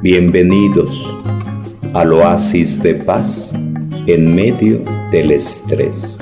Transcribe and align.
Bienvenidos 0.00 1.12
al 1.92 2.12
oasis 2.12 2.80
de 2.80 2.94
paz 2.94 3.52
en 4.06 4.32
medio 4.32 4.78
del 5.10 5.32
estrés. 5.32 6.20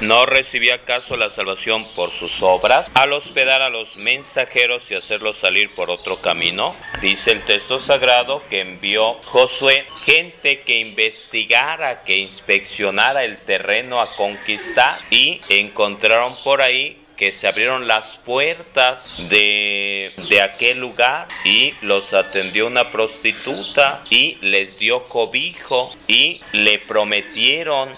¿No 0.00 0.26
recibía 0.26 0.76
acaso 0.76 1.16
la 1.16 1.30
salvación 1.30 1.84
por 1.96 2.12
sus 2.12 2.40
obras? 2.40 2.88
Al 2.94 3.12
hospedar 3.14 3.62
a 3.62 3.68
los 3.68 3.96
mensajeros 3.96 4.88
y 4.92 4.94
hacerlos 4.94 5.38
salir 5.38 5.74
por 5.74 5.90
otro 5.90 6.22
camino, 6.22 6.76
dice 7.02 7.32
el 7.32 7.44
texto 7.44 7.80
sagrado 7.80 8.42
que 8.48 8.60
envió 8.60 9.14
Josué 9.24 9.84
gente 10.04 10.60
que 10.60 10.78
investigara, 10.78 12.02
que 12.02 12.18
inspeccionara 12.18 13.24
el 13.24 13.38
terreno 13.38 14.00
a 14.00 14.14
conquistar 14.14 15.00
y 15.10 15.40
encontraron 15.48 16.36
por 16.44 16.62
ahí 16.62 16.99
que 17.20 17.34
se 17.34 17.46
abrieron 17.46 17.86
las 17.86 18.16
puertas 18.24 19.14
de, 19.28 20.14
de, 20.30 20.40
aquel 20.40 20.78
lugar 20.78 21.28
y 21.44 21.74
los 21.82 22.14
atendió 22.14 22.66
una 22.66 22.90
prostituta 22.90 24.02
y 24.08 24.38
les 24.40 24.78
dio 24.78 25.06
cobijo 25.06 25.94
y 26.08 26.40
le 26.52 26.78
prometieron 26.78 27.90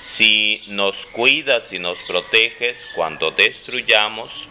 si 0.00 0.62
nos 0.68 1.04
cuidas 1.06 1.72
y 1.72 1.80
nos 1.80 1.98
proteges 2.02 2.78
cuando 2.94 3.32
destruyamos, 3.32 4.46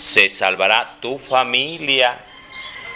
se 0.00 0.30
salvará 0.30 0.98
tu 1.00 1.18
familia, 1.18 2.24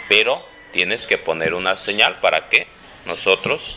pero 0.07 0.41
tienes 0.71 1.05
que 1.05 1.17
poner 1.17 1.53
una 1.53 1.75
señal 1.75 2.21
para 2.21 2.47
que 2.47 2.67
nosotros 3.05 3.75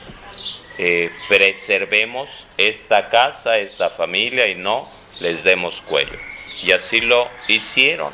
eh, 0.78 1.10
preservemos 1.28 2.30
esta 2.56 3.08
casa, 3.08 3.58
esta 3.58 3.90
familia 3.90 4.46
y 4.46 4.54
no 4.54 4.88
les 5.18 5.42
demos 5.42 5.80
cuello. 5.80 6.27
Y 6.62 6.72
así 6.72 7.00
lo 7.00 7.28
hicieron. 7.46 8.12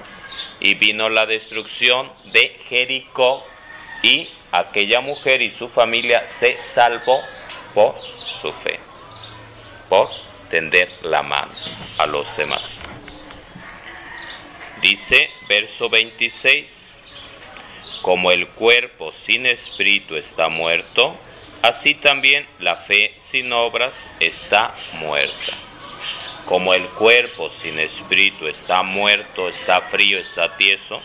Y 0.60 0.74
vino 0.74 1.08
la 1.08 1.26
destrucción 1.26 2.10
de 2.32 2.58
Jericó 2.68 3.44
y 4.02 4.28
aquella 4.52 5.00
mujer 5.00 5.42
y 5.42 5.50
su 5.50 5.68
familia 5.68 6.26
se 6.28 6.62
salvó 6.62 7.20
por 7.74 7.94
su 8.16 8.52
fe, 8.52 8.78
por 9.88 10.08
tender 10.50 10.88
la 11.02 11.22
mano 11.22 11.52
a 11.98 12.06
los 12.06 12.36
demás. 12.36 12.62
Dice 14.80 15.30
verso 15.48 15.88
26, 15.88 16.92
como 18.02 18.30
el 18.30 18.48
cuerpo 18.48 19.12
sin 19.12 19.46
espíritu 19.46 20.16
está 20.16 20.48
muerto, 20.48 21.16
así 21.62 21.94
también 21.94 22.46
la 22.58 22.76
fe 22.76 23.14
sin 23.18 23.52
obras 23.52 23.94
está 24.20 24.74
muerta. 24.92 25.54
Como 26.46 26.74
el 26.74 26.88
cuerpo 26.90 27.50
sin 27.50 27.78
espíritu 27.78 28.46
está 28.46 28.82
muerto, 28.82 29.48
está 29.48 29.80
frío, 29.82 30.18
está 30.18 30.56
tieso, 30.56 31.00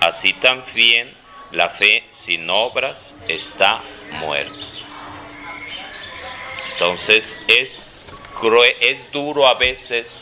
así 0.00 0.32
también 0.34 1.12
la 1.52 1.68
fe 1.68 2.04
sin 2.10 2.50
obras 2.50 3.14
está 3.28 3.80
muerta. 4.20 4.66
Entonces 6.72 7.38
es, 7.46 8.06
es 8.80 9.12
duro 9.12 9.46
a 9.46 9.54
veces 9.54 10.12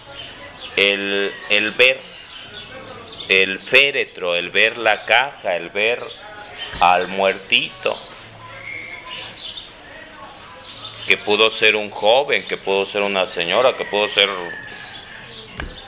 el, 0.76 1.32
el 1.48 1.70
ver 1.72 2.00
el 3.30 3.60
féretro, 3.60 4.34
el 4.34 4.50
ver 4.50 4.76
la 4.76 5.04
caja, 5.04 5.54
el 5.54 5.68
ver 5.70 6.00
al 6.80 7.06
muertito 7.06 7.96
que 11.10 11.16
pudo 11.16 11.50
ser 11.50 11.74
un 11.74 11.90
joven, 11.90 12.46
que 12.46 12.56
pudo 12.56 12.86
ser 12.86 13.02
una 13.02 13.26
señora, 13.26 13.76
que 13.76 13.84
pudo 13.84 14.06
ser 14.06 14.28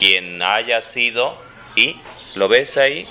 quien 0.01 0.43
haya 0.43 0.83
sido, 0.83 1.41
y 1.77 1.95
lo 2.35 2.49
ves 2.49 2.77
ahí. 2.77 3.07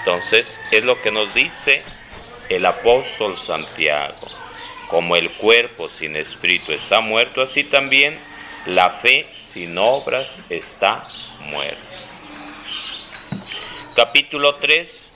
Entonces 0.00 0.60
es 0.72 0.82
lo 0.82 1.00
que 1.00 1.12
nos 1.12 1.32
dice 1.32 1.84
el 2.48 2.66
apóstol 2.66 3.38
Santiago. 3.38 4.16
Como 4.88 5.14
el 5.14 5.30
cuerpo 5.30 5.88
sin 5.88 6.16
espíritu 6.16 6.72
está 6.72 7.00
muerto, 7.00 7.40
así 7.40 7.62
también 7.62 8.18
la 8.66 8.90
fe 8.90 9.28
sin 9.38 9.78
obras 9.78 10.40
está 10.50 11.04
muerta. 11.38 11.94
Capítulo 13.94 14.56
3 14.56 15.13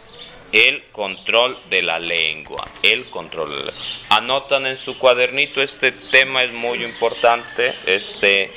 el 0.52 0.84
control 0.92 1.58
de 1.68 1.82
la 1.82 1.98
lengua, 1.98 2.66
el 2.82 3.08
control 3.10 3.50
de 3.50 3.64
la. 3.64 3.72
Anotan 4.10 4.66
en 4.66 4.78
su 4.78 4.98
cuadernito, 4.98 5.62
este 5.62 5.92
tema 5.92 6.42
es 6.42 6.52
muy 6.52 6.84
importante, 6.84 7.74
este, 7.86 8.52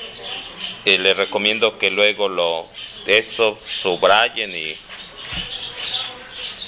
eh, 0.86 0.98
les 0.98 1.18
recomiendo 1.18 1.78
que 1.78 1.92
luego 1.92 2.30
lo, 2.30 2.68
eso 3.06 3.60
subrayen 3.66 4.56
y 4.56 4.78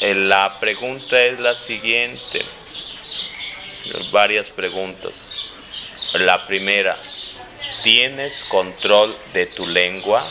eh, 0.02 0.16
la 0.16 0.60
pregunta 0.60 1.24
es 1.24 1.40
la 1.40 1.56
siguiente, 1.56 2.44
varias 4.12 4.50
preguntas. 4.50 5.14
La 6.16 6.46
primera, 6.46 7.00
¿tienes 7.84 8.44
control 8.50 9.18
de 9.34 9.46
tu 9.48 9.66
lengua? 9.66 10.28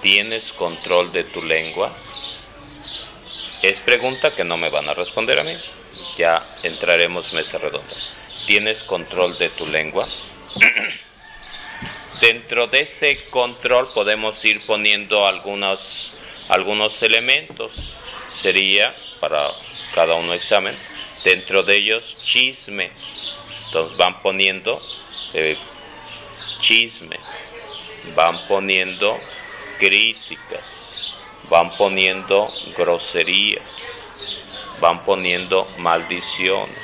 ¿Tienes 0.00 0.52
control 0.52 1.12
de 1.12 1.24
tu 1.24 1.42
lengua? 1.42 1.94
Es 3.62 3.80
pregunta 3.80 4.34
que 4.34 4.42
no 4.42 4.56
me 4.56 4.70
van 4.70 4.88
a 4.88 4.94
responder 4.94 5.38
a 5.38 5.44
mí. 5.44 5.56
Ya 6.18 6.44
entraremos 6.64 7.32
mesa 7.32 7.58
redonda. 7.58 7.94
¿Tienes 8.44 8.82
control 8.82 9.38
de 9.38 9.50
tu 9.50 9.68
lengua? 9.68 10.08
Dentro 12.20 12.66
de 12.66 12.80
ese 12.80 13.24
control 13.26 13.88
podemos 13.94 14.44
ir 14.44 14.66
poniendo 14.66 15.26
algunos, 15.26 16.12
algunos 16.48 17.00
elementos. 17.02 17.72
Sería, 18.34 18.94
para 19.20 19.48
cada 19.94 20.14
uno 20.14 20.34
examen, 20.34 20.76
dentro 21.22 21.62
de 21.62 21.76
ellos 21.76 22.16
chisme. 22.24 22.90
Entonces 23.66 23.96
van 23.96 24.20
poniendo 24.20 24.80
eh, 25.34 25.56
chisme, 26.60 27.16
van 28.16 28.46
poniendo 28.48 29.18
críticas, 29.78 30.64
van 31.48 31.70
poniendo 31.76 32.48
groserías, 32.76 33.62
van 34.80 35.04
poniendo 35.04 35.68
maldiciones. 35.78 36.78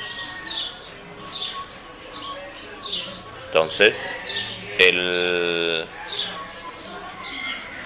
Entonces, 3.47 3.97
el, 4.77 5.85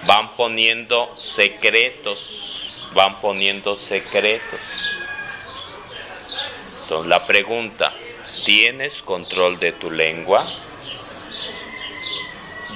van 0.06 0.35
poniendo 0.35 1.16
secretos, 1.16 2.90
van 2.94 3.22
poniendo 3.22 3.78
secretos. 3.78 4.59
Entonces, 6.81 7.07
la 7.07 7.25
pregunta, 7.25 7.94
¿tienes 8.45 9.01
control 9.01 9.59
de 9.59 9.72
tu 9.72 9.90
lengua? 9.90 10.45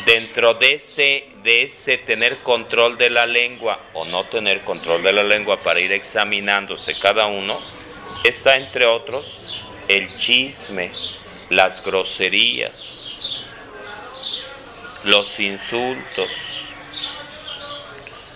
dentro 0.07 0.53
de 0.53 0.75
ese, 0.75 1.25
de 1.47 1.63
ese 1.63 1.97
tener 1.97 2.39
control 2.39 2.97
de 2.97 3.09
la 3.09 3.25
lengua 3.25 3.79
o 3.93 4.03
no 4.03 4.25
tener 4.25 4.65
control 4.65 5.01
de 5.01 5.13
la 5.13 5.23
lengua 5.23 5.55
para 5.55 5.79
ir 5.79 5.93
examinándose 5.93 6.99
cada 6.99 7.27
uno, 7.27 7.57
está 8.25 8.57
entre 8.57 8.85
otros 8.85 9.39
el 9.87 10.13
chisme, 10.17 10.91
las 11.49 11.81
groserías, 11.85 13.45
los 15.05 15.39
insultos, 15.39 16.29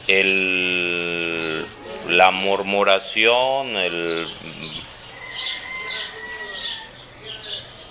el, 0.07 1.66
la 2.07 2.31
murmuración, 2.31 3.75
el... 3.75 4.25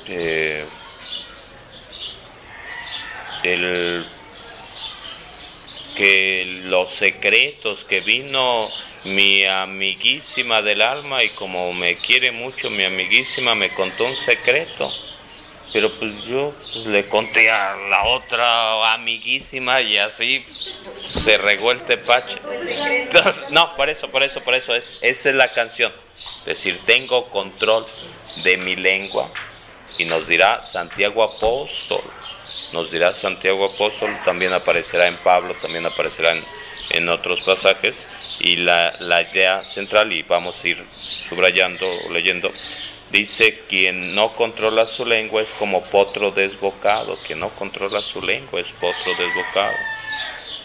Eh, 0.08 0.64
el 3.42 4.04
que 5.95 6.45
los 6.65 6.95
secretos 6.95 7.84
que 7.84 8.01
vino 8.01 8.69
mi 9.05 9.45
amiguísima 9.45 10.61
del 10.61 10.82
alma 10.82 11.25
y 11.25 11.31
como 11.31 11.73
me 11.73 11.97
quiere 11.97 12.32
mucho 12.32 12.69
mi 12.70 12.85
amiguísima 12.85 13.55
me 13.55 13.70
contó 13.70 14.05
un 14.05 14.17
secreto. 14.17 14.91
Pero 15.73 15.93
pues 15.93 16.25
yo 16.25 16.53
pues, 16.59 16.87
le 16.87 17.06
conté 17.09 17.49
a 17.49 17.76
la 17.76 18.03
otra 18.05 18.93
amiguísima 18.93 19.81
y 19.81 19.99
así 19.99 20.44
se 21.05 21.38
regó 21.38 21.70
el 21.70 21.82
tepache. 21.82 22.38
No 23.50 23.76
por 23.76 23.88
eso 23.88 24.09
por 24.11 24.23
eso 24.23 24.41
por 24.43 24.55
eso 24.55 24.75
es 24.75 24.99
esa 25.00 25.31
es 25.31 25.35
la 25.35 25.53
canción. 25.53 25.93
Es 26.41 26.44
decir 26.44 26.81
tengo 26.85 27.29
control 27.31 27.87
de 28.43 28.56
mi 28.56 28.76
lengua. 28.76 29.31
Y 29.99 30.05
nos 30.05 30.26
dirá 30.26 30.62
Santiago 30.62 31.23
Apóstol 31.23 32.03
nos 32.72 32.90
dirá 32.90 33.12
Santiago 33.12 33.66
Apóstol, 33.66 34.16
también 34.25 34.52
aparecerá 34.52 35.06
en 35.06 35.16
Pablo, 35.16 35.54
también 35.60 35.87
aparecerá 35.87 36.34
en, 36.90 37.08
otros 37.08 37.42
pasajes, 37.42 38.06
y 38.40 38.56
la, 38.56 38.92
la, 39.00 39.22
idea 39.22 39.62
central, 39.62 40.12
y 40.12 40.22
vamos 40.22 40.56
a 40.62 40.69
ir 40.69 40.84
subrayando 40.96 41.87
o 41.87 42.12
leyendo, 42.12 42.50
dice, 43.10 43.60
quien 43.69 44.14
no 44.14 44.32
controla 44.32 44.87
su 44.87 45.04
lengua 45.04 45.42
es 45.42 45.50
como 45.50 45.82
potro 45.82 46.31
desbocado, 46.31 47.16
quien 47.26 47.40
no 47.40 47.50
controla 47.50 48.00
su 48.00 48.22
lengua 48.22 48.60
es 48.60 48.69
potro 48.72 49.14
desbocado. 49.19 49.75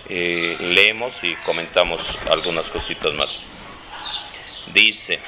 Eh, 0.07 0.55
leemos 0.59 1.15
y 1.23 1.35
comentamos 1.37 1.99
algunas 2.29 2.65
cositas 2.65 3.11
más. 3.13 3.39
dice, 4.71 5.19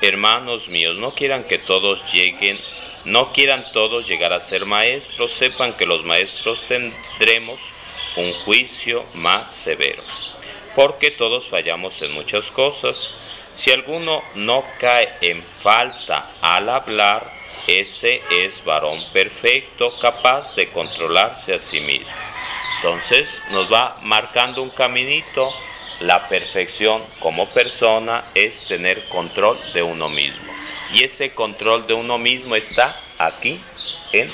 hermanos 0.00 0.68
míos, 0.68 0.96
no 0.98 1.14
quieran 1.14 1.44
que 1.44 1.58
todos 1.58 2.00
lleguen, 2.12 2.58
no 3.06 3.32
quieran 3.32 3.64
todos 3.72 4.06
llegar 4.06 4.32
a 4.32 4.40
ser 4.40 4.66
maestros, 4.66 5.32
sepan 5.32 5.74
que 5.74 5.86
los 5.86 6.04
maestros 6.04 6.62
tendremos 6.66 7.60
un 8.16 8.32
juicio 8.32 9.04
más 9.14 9.54
severo, 9.54 10.02
porque 10.74 11.12
todos 11.12 11.48
fallamos 11.48 12.02
en 12.02 12.12
muchas 12.12 12.50
cosas. 12.50 13.10
Si 13.54 13.70
alguno 13.70 14.22
no 14.34 14.64
cae 14.80 15.08
en 15.20 15.42
falta 15.62 16.30
al 16.40 16.68
hablar, 16.68 17.32
ese 17.68 18.22
es 18.30 18.64
varón 18.64 19.00
perfecto, 19.12 19.96
capaz 20.00 20.56
de 20.56 20.68
controlarse 20.70 21.54
a 21.54 21.58
sí 21.60 21.80
mismo. 21.80 22.12
Entonces 22.76 23.40
nos 23.50 23.72
va 23.72 23.98
marcando 24.02 24.62
un 24.62 24.70
caminito. 24.70 25.54
La 26.00 26.28
perfección 26.28 27.02
como 27.20 27.48
persona 27.48 28.24
es 28.34 28.66
tener 28.66 29.04
control 29.04 29.58
de 29.72 29.82
uno 29.82 30.10
mismo. 30.10 30.55
Y 30.92 31.04
ese 31.04 31.34
control 31.34 31.86
de 31.86 31.94
uno 31.94 32.18
mismo 32.18 32.54
está 32.56 32.98
aquí 33.18 33.60
en 34.12 34.30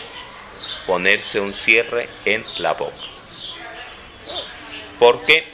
ponerse 0.86 1.40
un 1.40 1.52
cierre 1.52 2.08
en 2.24 2.44
la 2.58 2.72
boca. 2.74 2.94
¿Por 4.98 5.24
qué? 5.24 5.44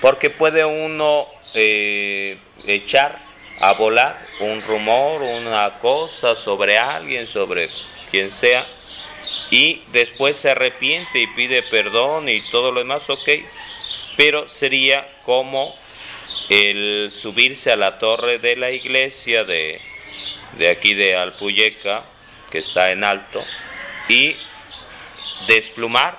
Porque 0.00 0.30
puede 0.30 0.64
uno 0.64 1.26
eh, 1.54 2.38
echar 2.66 3.18
a 3.60 3.72
volar 3.74 4.26
un 4.40 4.60
rumor, 4.62 5.22
una 5.22 5.78
cosa 5.78 6.34
sobre 6.34 6.78
alguien, 6.78 7.26
sobre 7.26 7.68
quien 8.10 8.30
sea, 8.30 8.66
y 9.50 9.82
después 9.92 10.36
se 10.36 10.50
arrepiente 10.50 11.20
y 11.20 11.26
pide 11.28 11.62
perdón 11.62 12.28
y 12.28 12.40
todo 12.50 12.72
lo 12.72 12.80
demás, 12.80 13.08
ok, 13.08 13.28
pero 14.16 14.48
sería 14.48 15.06
como 15.24 15.74
el 16.48 17.10
subirse 17.14 17.72
a 17.72 17.76
la 17.76 17.98
torre 17.98 18.38
de 18.38 18.56
la 18.56 18.70
iglesia 18.70 19.44
de, 19.44 19.80
de 20.58 20.68
aquí 20.68 20.94
de 20.94 21.16
Alpuyeca, 21.16 22.04
que 22.50 22.58
está 22.58 22.92
en 22.92 23.04
alto, 23.04 23.42
y 24.08 24.36
desplumar 25.46 26.18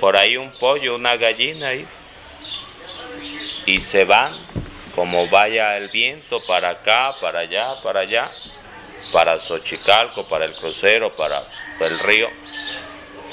por 0.00 0.16
ahí 0.16 0.36
un 0.36 0.50
pollo, 0.58 0.94
una 0.94 1.16
gallina 1.16 1.68
ahí, 1.68 1.86
y 3.66 3.80
se 3.80 4.04
van 4.04 4.34
como 4.96 5.28
vaya 5.28 5.76
el 5.76 5.88
viento 5.90 6.40
para 6.46 6.70
acá, 6.70 7.14
para 7.20 7.40
allá, 7.40 7.74
para 7.82 8.00
allá, 8.00 8.30
para 9.12 9.38
Xochicalco, 9.38 10.26
para 10.26 10.46
el 10.46 10.54
crucero, 10.54 11.12
para, 11.14 11.46
el 11.80 11.98
río, 11.98 12.30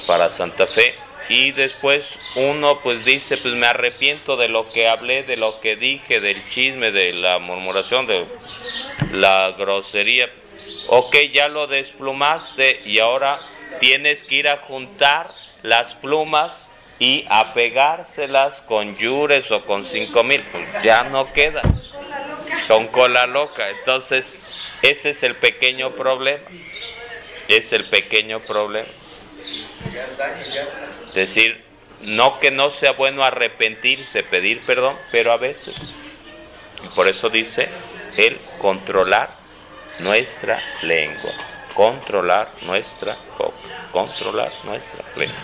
para 0.06 0.30
Santa 0.30 0.68
Fe. 0.68 0.94
Y 1.30 1.52
después 1.52 2.14
uno 2.36 2.82
pues 2.82 3.06
dice, 3.06 3.38
pues 3.38 3.54
me 3.54 3.68
arrepiento 3.68 4.36
de 4.36 4.50
lo 4.50 4.70
que 4.70 4.88
hablé, 4.88 5.24
de 5.24 5.38
lo 5.38 5.60
que 5.62 5.76
dije, 5.76 6.20
del 6.20 6.50
chisme, 6.50 6.92
de 6.92 7.14
la 7.14 7.40
murmuración, 7.40 8.08
de 8.08 8.26
la 9.12 9.54
grosería. 9.58 10.30
Ok, 10.88 11.16
ya 11.34 11.48
lo 11.48 11.68
desplumaste 11.68 12.82
y 12.86 13.00
ahora 13.00 13.40
tienes 13.80 14.24
que 14.24 14.36
ir 14.36 14.48
a 14.50 14.58
juntar 14.58 15.28
las 15.62 15.96
plumas 15.96 16.70
y 17.00 17.26
a 17.30 17.54
pegárselas 17.54 18.62
con 18.62 18.96
yures 18.96 19.50
o 19.52 19.66
con 19.66 19.86
cinco 19.86 20.24
mil, 20.24 20.42
pues 20.52 20.66
ya 20.84 21.04
no 21.04 21.34
queda. 21.34 21.62
Con 22.68 22.88
cola 22.88 23.26
loca. 23.26 23.70
Entonces, 23.70 24.38
ese 24.82 25.10
es 25.10 25.24
el 25.24 25.36
pequeño 25.38 25.92
problema. 25.92 26.44
Es 27.48 27.74
el 27.74 27.86
pequeño 27.90 28.40
problema. 28.40 28.88
Es 31.14 31.16
decir, 31.16 31.62
no 32.02 32.40
que 32.40 32.50
no 32.50 32.72
sea 32.72 32.94
bueno 32.94 33.24
arrepentirse, 33.24 34.24
pedir 34.24 34.62
perdón, 34.62 34.98
pero 35.12 35.32
a 35.32 35.38
veces. 35.38 35.76
Y 36.84 36.88
por 36.96 37.08
eso 37.08 37.30
dice 37.30 37.70
el 38.18 38.40
controlar 38.58 39.36
nuestra 40.00 40.60
lengua. 40.82 41.32
Controlar 41.76 42.52
nuestra 42.64 43.16
boca. 43.38 43.54
Controlar 43.92 44.52
nuestra 44.64 45.06
lengua. 45.16 45.38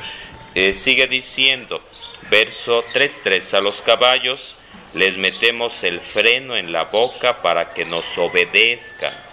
Eh, 0.55 0.73
sigue 0.73 1.05
diciendo, 1.05 1.83
verso 2.31 2.83
3.3, 2.85 3.53
a 3.53 3.61
los 3.61 3.81
caballos 3.81 4.55
les 4.95 5.17
metemos 5.17 5.83
el 5.83 5.99
freno 5.99 6.57
en 6.57 6.71
la 6.71 6.85
boca 6.85 7.43
para 7.43 7.75
que 7.75 7.85
nos 7.85 8.17
obedezcan 8.17 9.28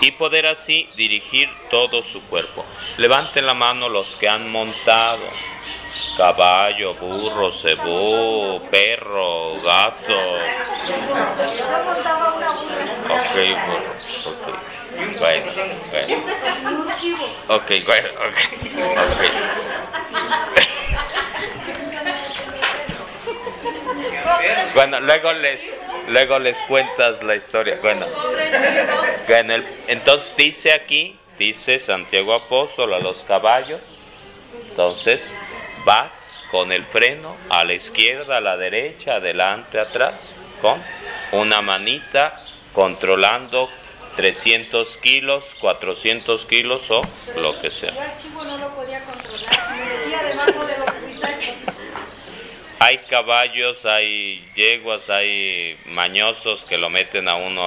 y 0.00 0.12
poder 0.12 0.46
así 0.46 0.88
dirigir 0.96 1.50
todo 1.70 2.02
su 2.02 2.22
cuerpo. 2.22 2.64
Levanten 2.96 3.44
la 3.46 3.54
mano 3.54 3.88
los 3.88 4.16
que 4.16 4.28
han 4.28 4.50
montado 4.50 5.22
caballo, 6.16 6.94
burro, 6.94 7.50
cebú, 7.50 8.60
perro, 8.70 9.60
gato. 9.62 10.34
Ok, 13.08 13.34
burro, 13.66 13.92
ok. 14.26 14.46
Bueno, 15.18 15.50
bueno. 15.90 16.16
Ok, 17.48 17.70
bueno, 17.86 18.08
ok. 18.18 18.36
okay. 19.14 19.30
Bueno, 24.74 25.00
luego 25.00 25.32
les, 25.32 25.60
luego 26.08 26.38
les 26.38 26.56
cuentas 26.68 27.22
la 27.22 27.36
historia. 27.36 27.78
Bueno, 27.82 28.06
entonces 29.86 30.34
dice 30.36 30.72
aquí, 30.72 31.18
dice 31.38 31.80
Santiago 31.80 32.34
Apóstol 32.34 32.94
a 32.94 32.98
los 32.98 33.18
caballos, 33.18 33.80
entonces 34.70 35.32
vas 35.84 36.40
con 36.50 36.72
el 36.72 36.84
freno 36.84 37.36
a 37.48 37.64
la 37.64 37.74
izquierda, 37.74 38.38
a 38.38 38.40
la 38.40 38.56
derecha, 38.56 39.16
adelante, 39.16 39.78
atrás, 39.78 40.14
con 40.60 40.82
una 41.32 41.62
manita 41.62 42.34
controlando 42.72 43.70
300 44.16 44.96
kilos, 44.98 45.56
400 45.60 46.46
kilos 46.46 46.90
o 46.90 47.02
lo 47.36 47.60
que 47.60 47.70
sea. 47.70 47.92
no 47.92 48.58
lo 48.58 48.74
podía 48.74 49.02
controlar, 49.04 49.68
se 49.68 49.74
metía 49.74 50.22
debajo 50.24 50.66
de 50.66 50.78
los 50.78 51.89
hay 52.82 52.96
caballos, 53.10 53.84
hay 53.84 54.42
yeguas, 54.56 55.10
hay 55.10 55.76
mañosos 55.84 56.64
que 56.64 56.78
lo 56.78 56.88
meten 56.88 57.28
a 57.28 57.36
uno 57.36 57.62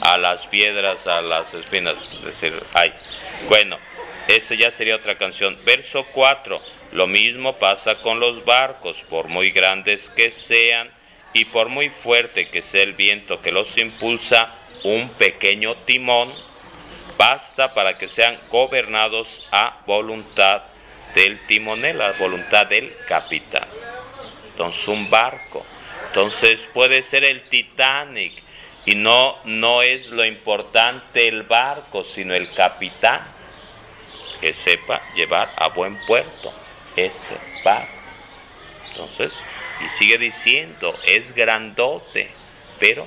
a, 0.00 0.18
las 0.18 0.48
piedras, 0.48 1.06
a 1.06 1.22
las 1.22 1.54
espinas. 1.54 1.96
Es 2.12 2.22
decir, 2.22 2.60
hay. 2.74 2.92
Bueno, 3.48 3.78
esa 4.26 4.56
ya 4.56 4.72
sería 4.72 4.96
otra 4.96 5.16
canción. 5.16 5.56
Verso 5.64 6.06
4. 6.12 6.60
Lo 6.92 7.06
mismo 7.06 7.56
pasa 7.58 8.02
con 8.02 8.18
los 8.18 8.44
barcos, 8.44 8.96
por 9.08 9.28
muy 9.28 9.52
grandes 9.52 10.08
que 10.08 10.32
sean 10.32 10.90
y 11.32 11.44
por 11.44 11.68
muy 11.68 11.90
fuerte 11.90 12.48
que 12.48 12.62
sea 12.62 12.82
el 12.82 12.94
viento 12.94 13.40
que 13.40 13.52
los 13.52 13.78
impulsa, 13.78 14.52
un 14.82 15.08
pequeño 15.10 15.76
timón 15.84 16.32
basta 17.16 17.74
para 17.74 17.96
que 17.96 18.08
sean 18.08 18.40
gobernados 18.50 19.46
a 19.52 19.82
voluntad 19.86 20.62
del 21.14 21.38
timonel, 21.46 22.00
a 22.00 22.12
voluntad 22.12 22.66
del 22.66 22.92
capitán 23.06 23.68
entonces 24.56 24.88
un 24.88 25.10
barco. 25.10 25.66
Entonces 26.06 26.66
puede 26.72 27.02
ser 27.02 27.24
el 27.24 27.42
Titanic 27.42 28.32
y 28.86 28.94
no, 28.94 29.36
no 29.44 29.82
es 29.82 30.08
lo 30.08 30.24
importante 30.24 31.28
el 31.28 31.42
barco, 31.42 32.02
sino 32.04 32.34
el 32.34 32.50
capitán 32.54 33.20
que 34.40 34.54
sepa 34.54 35.02
llevar 35.14 35.50
a 35.56 35.68
buen 35.68 35.98
puerto 36.06 36.54
ese 36.96 37.36
barco. 37.62 37.92
Entonces, 38.92 39.44
y 39.84 39.88
sigue 39.88 40.16
diciendo, 40.16 40.94
es 41.06 41.34
grandote, 41.34 42.30
pero 42.78 43.06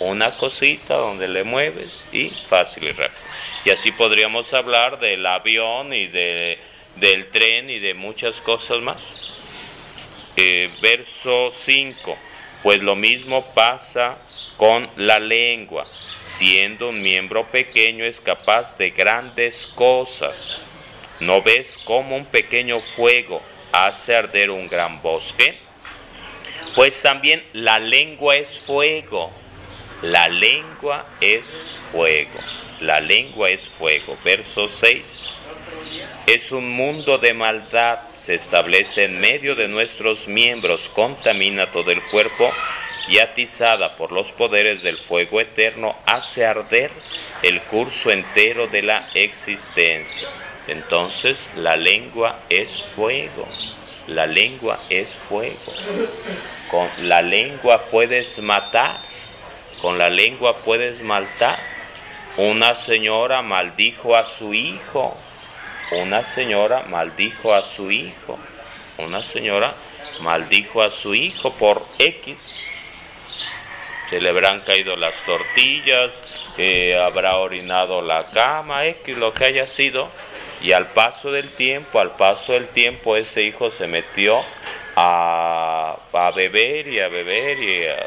una 0.00 0.36
cosita 0.36 0.96
donde 0.96 1.28
le 1.28 1.44
mueves 1.44 2.04
y 2.10 2.30
fácil 2.48 2.84
y 2.84 2.90
rápido. 2.90 3.20
Y 3.64 3.70
así 3.70 3.92
podríamos 3.92 4.52
hablar 4.52 4.98
del 4.98 5.24
avión 5.24 5.92
y 5.92 6.08
de, 6.08 6.58
del 6.96 7.30
tren 7.30 7.70
y 7.70 7.78
de 7.78 7.94
muchas 7.94 8.40
cosas 8.40 8.80
más. 8.80 9.35
Eh, 10.38 10.70
verso 10.82 11.50
5, 11.50 12.18
pues 12.62 12.82
lo 12.82 12.94
mismo 12.94 13.46
pasa 13.54 14.18
con 14.58 14.88
la 14.96 15.18
lengua, 15.18 15.86
siendo 16.20 16.90
un 16.90 17.00
miembro 17.00 17.50
pequeño 17.50 18.04
es 18.04 18.20
capaz 18.20 18.76
de 18.76 18.90
grandes 18.90 19.66
cosas. 19.68 20.60
¿No 21.20 21.40
ves 21.40 21.78
cómo 21.84 22.16
un 22.16 22.26
pequeño 22.26 22.80
fuego 22.80 23.40
hace 23.72 24.14
arder 24.14 24.50
un 24.50 24.68
gran 24.68 25.00
bosque? 25.00 25.56
Pues 26.74 27.00
también 27.00 27.42
la 27.54 27.78
lengua 27.78 28.36
es 28.36 28.58
fuego. 28.58 29.32
La 30.02 30.28
lengua 30.28 31.06
es 31.22 31.46
fuego. 31.90 32.38
La 32.80 33.00
lengua 33.00 33.48
es 33.48 33.62
fuego. 33.62 34.18
Verso 34.22 34.68
6. 34.68 35.30
Es 36.26 36.52
un 36.52 36.68
mundo 36.68 37.16
de 37.16 37.32
maldad 37.32 38.00
se 38.26 38.34
establece 38.34 39.04
en 39.04 39.20
medio 39.20 39.54
de 39.54 39.68
nuestros 39.68 40.26
miembros, 40.26 40.88
contamina 40.88 41.70
todo 41.70 41.92
el 41.92 42.02
cuerpo 42.02 42.50
y 43.06 43.20
atizada 43.20 43.96
por 43.96 44.10
los 44.10 44.32
poderes 44.32 44.82
del 44.82 44.98
fuego 44.98 45.40
eterno, 45.40 45.94
hace 46.06 46.44
arder 46.44 46.90
el 47.44 47.62
curso 47.62 48.10
entero 48.10 48.66
de 48.66 48.82
la 48.82 49.08
existencia. 49.14 50.28
Entonces 50.66 51.48
la 51.54 51.76
lengua 51.76 52.40
es 52.48 52.82
fuego. 52.96 53.46
La 54.08 54.26
lengua 54.26 54.80
es 54.90 55.08
fuego. 55.28 55.72
Con 56.68 56.88
la 57.02 57.22
lengua 57.22 57.84
puedes 57.92 58.40
matar. 58.40 58.98
Con 59.80 59.98
la 59.98 60.10
lengua 60.10 60.56
puedes 60.64 61.00
matar. 61.00 61.60
Una 62.36 62.74
señora 62.74 63.42
maldijo 63.42 64.16
a 64.16 64.26
su 64.26 64.52
hijo. 64.52 65.16
Una 65.92 66.24
señora 66.24 66.82
maldijo 66.88 67.54
a 67.54 67.62
su 67.62 67.92
hijo. 67.92 68.36
Una 68.98 69.22
señora 69.22 69.74
maldijo 70.20 70.82
a 70.82 70.90
su 70.90 71.14
hijo 71.14 71.52
por 71.52 71.86
X. 72.00 72.36
Se 74.10 74.20
le 74.20 74.30
habrán 74.30 74.62
caído 74.62 74.96
las 74.96 75.14
tortillas, 75.24 76.10
eh, 76.58 76.98
habrá 76.98 77.36
orinado 77.36 78.02
la 78.02 78.30
cama, 78.30 78.86
X, 78.86 79.16
lo 79.16 79.32
que 79.32 79.44
haya 79.44 79.66
sido. 79.66 80.10
Y 80.60 80.72
al 80.72 80.88
paso 80.88 81.30
del 81.30 81.50
tiempo, 81.50 82.00
al 82.00 82.16
paso 82.16 82.54
del 82.54 82.66
tiempo, 82.68 83.16
ese 83.16 83.42
hijo 83.42 83.70
se 83.70 83.86
metió 83.86 84.42
a, 84.96 85.98
a 86.12 86.30
beber 86.32 86.88
y 86.88 86.98
a 86.98 87.06
beber 87.06 87.62
y 87.62 87.86
a 87.86 88.06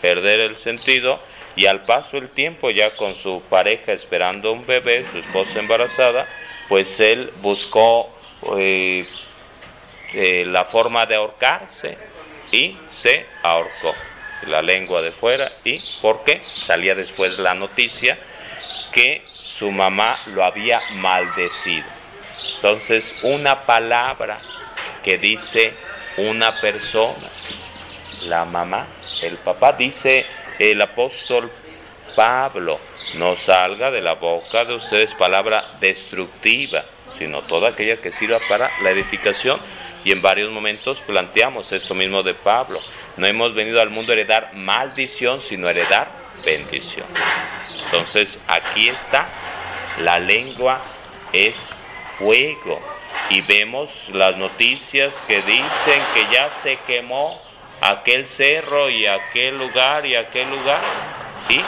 perder 0.00 0.38
el 0.38 0.58
sentido. 0.58 1.18
Y 1.56 1.66
al 1.66 1.82
paso 1.82 2.20
del 2.20 2.28
tiempo, 2.28 2.70
ya 2.70 2.90
con 2.94 3.16
su 3.16 3.42
pareja 3.50 3.92
esperando 3.92 4.52
un 4.52 4.64
bebé, 4.64 5.04
su 5.10 5.18
esposa 5.18 5.58
embarazada, 5.58 6.28
pues 6.68 7.00
él 7.00 7.32
buscó 7.40 8.10
eh, 8.56 9.06
eh, 10.12 10.44
la 10.46 10.64
forma 10.64 11.06
de 11.06 11.16
ahorcarse 11.16 11.96
y 12.52 12.76
se 12.90 13.26
ahorcó. 13.42 13.94
La 14.46 14.62
lengua 14.62 15.02
de 15.02 15.10
fuera 15.10 15.50
y 15.64 15.80
¿por 16.00 16.22
qué? 16.22 16.40
Salía 16.40 16.94
después 16.94 17.40
la 17.40 17.54
noticia 17.54 18.16
que 18.92 19.22
su 19.26 19.72
mamá 19.72 20.16
lo 20.26 20.44
había 20.44 20.80
maldecido. 20.92 21.86
Entonces, 22.54 23.16
una 23.24 23.66
palabra 23.66 24.38
que 25.02 25.18
dice 25.18 25.74
una 26.18 26.60
persona, 26.60 27.28
la 28.26 28.44
mamá, 28.44 28.86
el 29.22 29.38
papá, 29.38 29.72
dice 29.72 30.24
el 30.58 30.80
apóstol 30.80 31.50
Pablo, 32.14 32.78
no 33.14 33.36
salga 33.36 33.90
de 33.90 34.00
la 34.00 34.14
boca 34.14 34.64
de 34.64 34.74
ustedes 34.74 35.14
palabra 35.14 35.76
destructiva, 35.80 36.84
sino 37.08 37.42
toda 37.42 37.70
aquella 37.70 38.00
que 38.00 38.12
sirva 38.12 38.38
para 38.48 38.70
la 38.82 38.90
edificación. 38.90 39.60
Y 40.04 40.12
en 40.12 40.22
varios 40.22 40.50
momentos 40.50 41.00
planteamos 41.02 41.72
esto 41.72 41.94
mismo 41.94 42.22
de 42.22 42.34
Pablo. 42.34 42.80
No 43.16 43.26
hemos 43.26 43.54
venido 43.54 43.80
al 43.80 43.90
mundo 43.90 44.12
a 44.12 44.14
heredar 44.14 44.54
maldición, 44.54 45.40
sino 45.40 45.68
heredar 45.68 46.08
bendición. 46.44 47.06
Entonces 47.84 48.38
aquí 48.46 48.88
está, 48.88 49.28
la 50.00 50.18
lengua 50.18 50.80
es 51.32 51.54
fuego. 52.18 52.80
Y 53.30 53.40
vemos 53.42 54.08
las 54.12 54.36
noticias 54.36 55.20
que 55.26 55.42
dicen 55.42 56.02
que 56.14 56.26
ya 56.32 56.48
se 56.62 56.76
quemó 56.86 57.40
aquel 57.80 58.26
cerro 58.26 58.90
y 58.90 59.06
aquel 59.06 59.58
lugar 59.58 60.06
y 60.06 60.14
aquel 60.14 60.48
lugar. 60.50 60.80
Y 61.48 61.62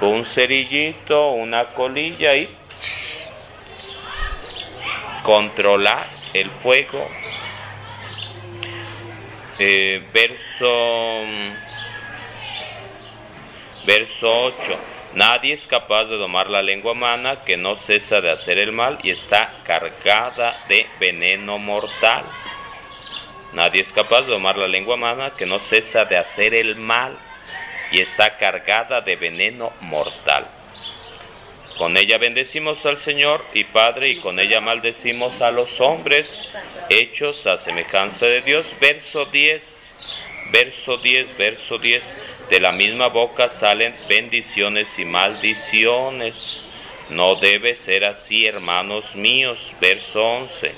un 0.00 0.24
cerillito, 0.24 1.30
una 1.30 1.66
colilla 1.66 2.34
y 2.34 2.48
controlar 5.22 6.08
el 6.32 6.50
fuego. 6.50 7.08
Eh, 9.58 10.02
verso, 10.12 11.22
verso 13.86 14.44
8. 14.46 14.78
Nadie 15.14 15.54
es 15.54 15.66
capaz 15.68 16.06
de 16.06 16.16
domar 16.16 16.50
la 16.50 16.60
lengua 16.60 16.92
humana 16.92 17.44
que 17.44 17.56
no 17.56 17.76
cesa 17.76 18.20
de 18.20 18.32
hacer 18.32 18.58
el 18.58 18.72
mal 18.72 18.98
y 19.02 19.10
está 19.10 19.60
cargada 19.62 20.64
de 20.68 20.88
veneno 20.98 21.58
mortal. 21.58 22.24
Nadie 23.52 23.82
es 23.82 23.92
capaz 23.92 24.22
de 24.22 24.32
domar 24.32 24.58
la 24.58 24.66
lengua 24.66 24.96
humana 24.96 25.30
que 25.30 25.46
no 25.46 25.60
cesa 25.60 26.04
de 26.04 26.16
hacer 26.16 26.52
el 26.52 26.74
mal 26.74 27.16
y 27.94 28.00
está 28.00 28.36
cargada 28.38 29.02
de 29.02 29.14
veneno 29.14 29.72
mortal. 29.80 30.48
Con 31.78 31.96
ella 31.96 32.18
bendecimos 32.18 32.84
al 32.86 32.98
Señor 32.98 33.44
y 33.54 33.62
Padre 33.62 34.08
y 34.08 34.16
con 34.16 34.40
ella 34.40 34.60
maldecimos 34.60 35.40
a 35.40 35.52
los 35.52 35.80
hombres 35.80 36.48
hechos 36.88 37.46
a 37.46 37.56
semejanza 37.56 38.26
de 38.26 38.42
Dios. 38.42 38.66
Verso 38.80 39.26
10, 39.26 39.94
verso 40.50 40.96
10, 40.96 41.36
verso 41.38 41.78
10. 41.78 42.16
De 42.50 42.58
la 42.58 42.72
misma 42.72 43.06
boca 43.06 43.48
salen 43.48 43.94
bendiciones 44.08 44.98
y 44.98 45.04
maldiciones. 45.04 46.62
No 47.10 47.36
debe 47.36 47.76
ser 47.76 48.06
así, 48.06 48.44
hermanos 48.44 49.14
míos. 49.14 49.72
Verso 49.80 50.20
11, 50.20 50.74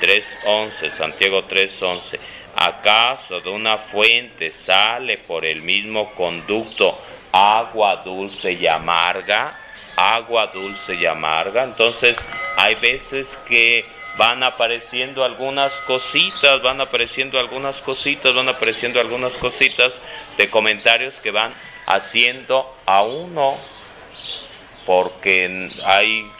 3.11, 0.00 0.90
Santiago 0.90 1.46
3.11. 1.46 2.18
¿Acaso 2.56 3.40
de 3.40 3.50
una 3.50 3.78
fuente 3.78 4.50
sale 4.52 5.18
por 5.18 5.44
el 5.44 5.62
mismo 5.62 6.10
conducto 6.14 6.98
agua 7.32 7.96
dulce 7.96 8.52
y 8.52 8.66
amarga? 8.66 9.58
Agua 9.96 10.46
dulce 10.48 10.94
y 10.94 11.06
amarga. 11.06 11.64
Entonces 11.64 12.16
hay 12.56 12.76
veces 12.76 13.38
que 13.46 13.84
van 14.16 14.42
apareciendo 14.42 15.24
algunas 15.24 15.72
cositas, 15.82 16.62
van 16.62 16.80
apareciendo 16.80 17.38
algunas 17.38 17.80
cositas, 17.80 18.34
van 18.34 18.48
apareciendo 18.48 19.00
algunas 19.00 19.32
cositas 19.34 20.00
de 20.36 20.48
comentarios 20.50 21.18
que 21.18 21.30
van 21.30 21.52
haciendo 21.86 22.74
a 22.86 23.02
uno 23.02 23.56
porque 24.86 25.70
hay 25.84 26.30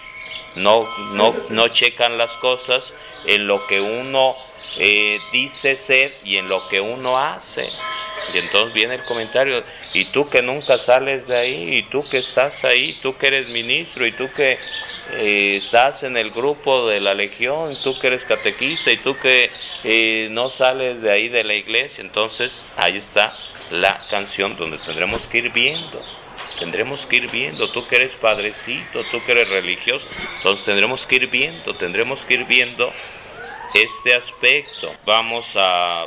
no, 0.57 0.89
no, 1.13 1.35
no 1.49 1.69
checan 1.69 2.19
las 2.19 2.33
cosas 2.39 2.93
en 3.27 3.47
lo 3.47 3.67
que 3.67 3.81
uno 3.81 4.37
eh, 4.79 5.19
dice 5.33 5.77
ser 5.77 6.15
y 6.25 6.37
en 6.37 6.49
lo 6.49 6.69
que 6.69 6.81
uno 6.81 7.19
hace. 7.19 7.69
Y 8.33 8.39
entonces 8.39 8.73
viene 8.73 8.95
el 8.95 9.05
comentario, 9.05 9.63
y 9.93 10.07
tú 10.07 10.29
que 10.31 10.41
nunca 10.41 10.79
sales 10.79 11.27
de 11.27 11.37
ahí, 11.37 11.77
y 11.77 11.83
tú 11.85 12.03
que 12.09 12.19
estás 12.19 12.65
ahí, 12.65 12.99
tú 13.03 13.17
que 13.17 13.27
eres 13.27 13.49
ministro, 13.49 14.07
y 14.07 14.13
tú 14.13 14.31
que 14.33 14.59
eh, 15.13 15.61
estás 15.63 16.03
en 16.05 16.17
el 16.17 16.31
grupo 16.31 16.89
de 16.89 17.01
la 17.01 17.13
legión, 17.13 17.77
tú 17.83 17.99
que 17.99 18.07
eres 18.07 18.25
catequista, 18.25 18.91
y 18.91 18.97
tú 18.99 19.17
que 19.19 19.51
eh, 19.83 20.29
no 20.31 20.49
sales 20.49 21.03
de 21.03 21.11
ahí 21.11 21.29
de 21.29 21.45
la 21.45 21.55
iglesia. 21.55 22.03
Entonces 22.03 22.65
ahí 22.77 22.97
está 22.97 23.33
la 23.71 23.99
canción 24.09 24.57
donde 24.57 24.79
tendremos 24.79 25.27
que 25.27 25.39
ir 25.39 25.53
viendo. 25.53 26.01
Tendremos 26.59 27.07
que 27.07 27.17
ir 27.17 27.31
viendo, 27.31 27.71
tú 27.71 27.87
que 27.87 27.97
eres 27.97 28.15
padrecito, 28.15 29.05
tú 29.11 29.23
que 29.25 29.33
eres 29.33 29.49
religioso, 29.49 30.07
entonces 30.37 30.65
tendremos 30.65 31.07
que 31.07 31.17
ir 31.17 31.27
viendo, 31.29 31.75
tendremos 31.75 32.25
que 32.25 32.35
ir 32.35 32.45
viendo 32.45 32.93
este 33.75 34.15
aspecto. 34.15 34.95
Vamos 35.05 35.53
a 35.57 36.07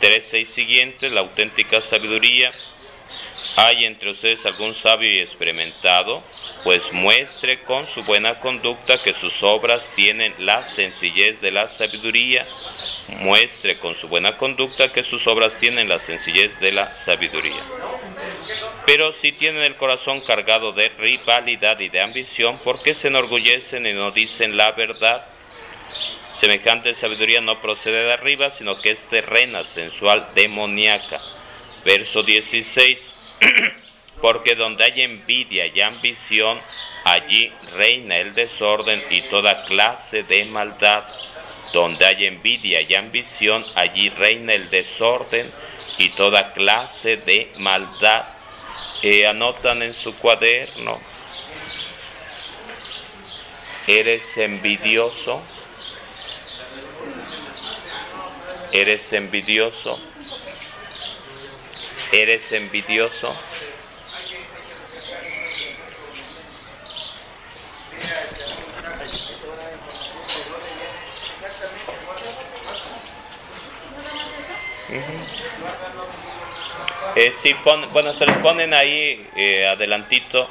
13 0.00 0.40
y 0.40 0.46
siguientes, 0.46 1.12
la 1.12 1.20
auténtica 1.20 1.80
sabiduría. 1.80 2.50
¿Hay 3.60 3.86
entre 3.86 4.12
ustedes 4.12 4.46
algún 4.46 4.72
sabio 4.72 5.10
y 5.10 5.18
experimentado? 5.18 6.22
Pues 6.62 6.92
muestre 6.92 7.64
con 7.64 7.88
su 7.88 8.04
buena 8.04 8.38
conducta 8.38 9.02
que 9.02 9.14
sus 9.14 9.42
obras 9.42 9.90
tienen 9.96 10.32
la 10.38 10.64
sencillez 10.64 11.40
de 11.40 11.50
la 11.50 11.66
sabiduría. 11.66 12.46
Muestre 13.08 13.80
con 13.80 13.96
su 13.96 14.06
buena 14.06 14.36
conducta 14.36 14.92
que 14.92 15.02
sus 15.02 15.26
obras 15.26 15.58
tienen 15.58 15.88
la 15.88 15.98
sencillez 15.98 16.60
de 16.60 16.70
la 16.70 16.94
sabiduría. 16.94 17.60
Pero 18.86 19.10
si 19.10 19.32
tienen 19.32 19.64
el 19.64 19.74
corazón 19.74 20.20
cargado 20.20 20.70
de 20.70 20.90
rivalidad 20.90 21.80
y 21.80 21.88
de 21.88 22.00
ambición, 22.00 22.60
¿por 22.60 22.80
qué 22.80 22.94
se 22.94 23.08
enorgullecen 23.08 23.86
y 23.86 23.92
no 23.92 24.12
dicen 24.12 24.56
la 24.56 24.70
verdad? 24.70 25.26
Semejante 26.40 26.94
sabiduría 26.94 27.40
no 27.40 27.60
procede 27.60 28.04
de 28.04 28.12
arriba, 28.12 28.52
sino 28.52 28.80
que 28.80 28.90
es 28.90 29.08
terrena, 29.08 29.64
sensual, 29.64 30.28
demoníaca. 30.36 31.20
Verso 31.84 32.22
16. 32.22 33.14
Porque 34.20 34.54
donde 34.54 34.84
hay 34.84 35.02
envidia 35.02 35.66
y 35.66 35.80
ambición, 35.80 36.60
allí 37.04 37.52
reina 37.76 38.16
el 38.16 38.34
desorden 38.34 39.02
y 39.10 39.22
toda 39.22 39.64
clase 39.64 40.22
de 40.24 40.44
maldad. 40.44 41.04
Donde 41.72 42.04
hay 42.06 42.24
envidia 42.26 42.80
y 42.80 42.94
ambición, 42.94 43.64
allí 43.74 44.08
reina 44.08 44.54
el 44.54 44.70
desorden 44.70 45.52
y 45.98 46.08
toda 46.10 46.52
clase 46.52 47.18
de 47.18 47.52
maldad. 47.58 48.24
Eh, 49.02 49.26
anotan 49.26 49.82
en 49.82 49.92
su 49.92 50.16
cuaderno, 50.16 50.98
¿eres 53.86 54.36
envidioso? 54.38 55.40
¿Eres 58.72 59.12
envidioso? 59.12 60.00
¿Eres 62.12 62.52
envidioso? 62.52 63.34
Eh, 77.14 77.32
sí, 77.32 77.54
bueno, 77.92 78.14
se 78.14 78.24
les 78.24 78.36
ponen 78.38 78.72
ahí 78.72 79.26
eh, 79.36 79.66
adelantito, 79.66 80.48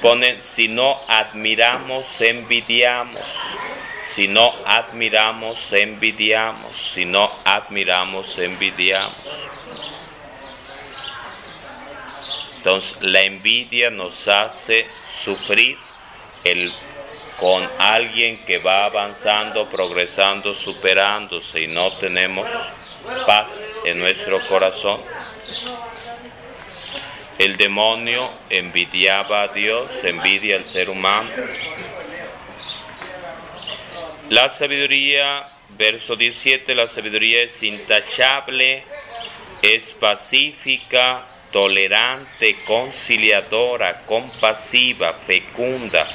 ponen, 0.00 0.42
si 0.42 0.66
no 0.66 0.96
admiramos, 1.06 2.20
envidiamos 2.20 3.20
Si 4.02 4.26
no 4.26 4.54
admiramos, 4.64 5.72
envidiamos. 5.72 6.92
Si 6.94 7.04
no 7.04 7.30
admiramos, 7.44 8.38
envidiamos. 8.38 9.14
Entonces 12.68 12.98
la 13.00 13.22
envidia 13.22 13.88
nos 13.88 14.28
hace 14.28 14.86
sufrir 15.10 15.78
el 16.44 16.70
con 17.40 17.66
alguien 17.78 18.44
que 18.44 18.58
va 18.58 18.84
avanzando, 18.84 19.70
progresando, 19.70 20.52
superándose 20.52 21.62
y 21.62 21.66
no 21.66 21.90
tenemos 21.92 22.46
paz 23.26 23.48
en 23.86 23.98
nuestro 23.98 24.46
corazón. 24.48 25.00
El 27.38 27.56
demonio 27.56 28.32
envidiaba 28.50 29.44
a 29.44 29.48
Dios, 29.48 29.86
envidia 30.02 30.56
al 30.56 30.66
ser 30.66 30.90
humano. 30.90 31.30
La 34.28 34.50
sabiduría, 34.50 35.48
verso 35.70 36.16
17, 36.16 36.74
la 36.74 36.86
sabiduría 36.86 37.44
es 37.44 37.62
intachable, 37.62 38.82
es 39.62 39.92
pacífica, 39.92 41.37
tolerante, 41.50 42.56
conciliadora, 42.66 44.02
compasiva, 44.06 45.14
fecunda, 45.26 46.06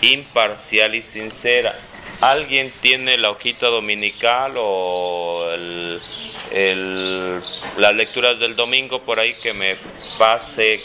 imparcial 0.00 0.94
y 0.94 1.02
sincera. 1.02 1.78
¿Alguien 2.20 2.72
tiene 2.82 3.16
la 3.16 3.30
hojita 3.30 3.68
dominical 3.68 4.52
o 4.56 5.56
las 7.76 7.94
lecturas 7.94 8.38
del 8.38 8.54
domingo 8.56 9.00
por 9.00 9.18
ahí 9.18 9.32
que 9.34 9.54
me 9.54 9.76
pase 10.18 10.80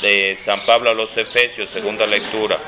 de 0.00 0.38
San 0.42 0.60
Pablo 0.64 0.90
a 0.90 0.94
los 0.94 1.14
Efesios, 1.18 1.68
segunda 1.68 2.06
lectura? 2.06 2.58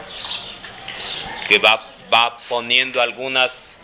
Que 1.49 1.59
va, 1.59 1.83
va 2.13 2.37
poniendo 2.49 3.01
algunas, 3.01 3.79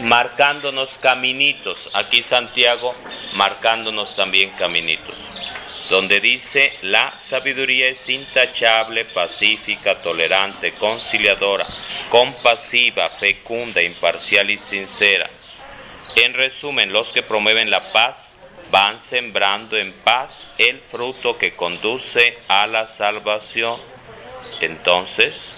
marcándonos 0.00 0.96
caminitos. 0.96 1.90
Aquí 1.92 2.22
Santiago 2.22 2.94
marcándonos 3.34 4.16
también 4.16 4.50
caminitos 4.50 5.25
donde 5.88 6.20
dice 6.20 6.72
la 6.82 7.18
sabiduría 7.18 7.88
es 7.88 8.08
intachable, 8.08 9.04
pacífica, 9.04 9.98
tolerante, 9.98 10.72
conciliadora, 10.72 11.66
compasiva, 12.08 13.08
fecunda, 13.10 13.82
imparcial 13.82 14.50
y 14.50 14.58
sincera. 14.58 15.30
En 16.16 16.34
resumen, 16.34 16.92
los 16.92 17.08
que 17.12 17.22
promueven 17.22 17.70
la 17.70 17.92
paz 17.92 18.36
van 18.70 18.98
sembrando 18.98 19.76
en 19.76 19.92
paz 19.92 20.48
el 20.58 20.80
fruto 20.80 21.38
que 21.38 21.54
conduce 21.54 22.38
a 22.48 22.66
la 22.66 22.86
salvación. 22.88 23.80
Entonces, 24.60 25.54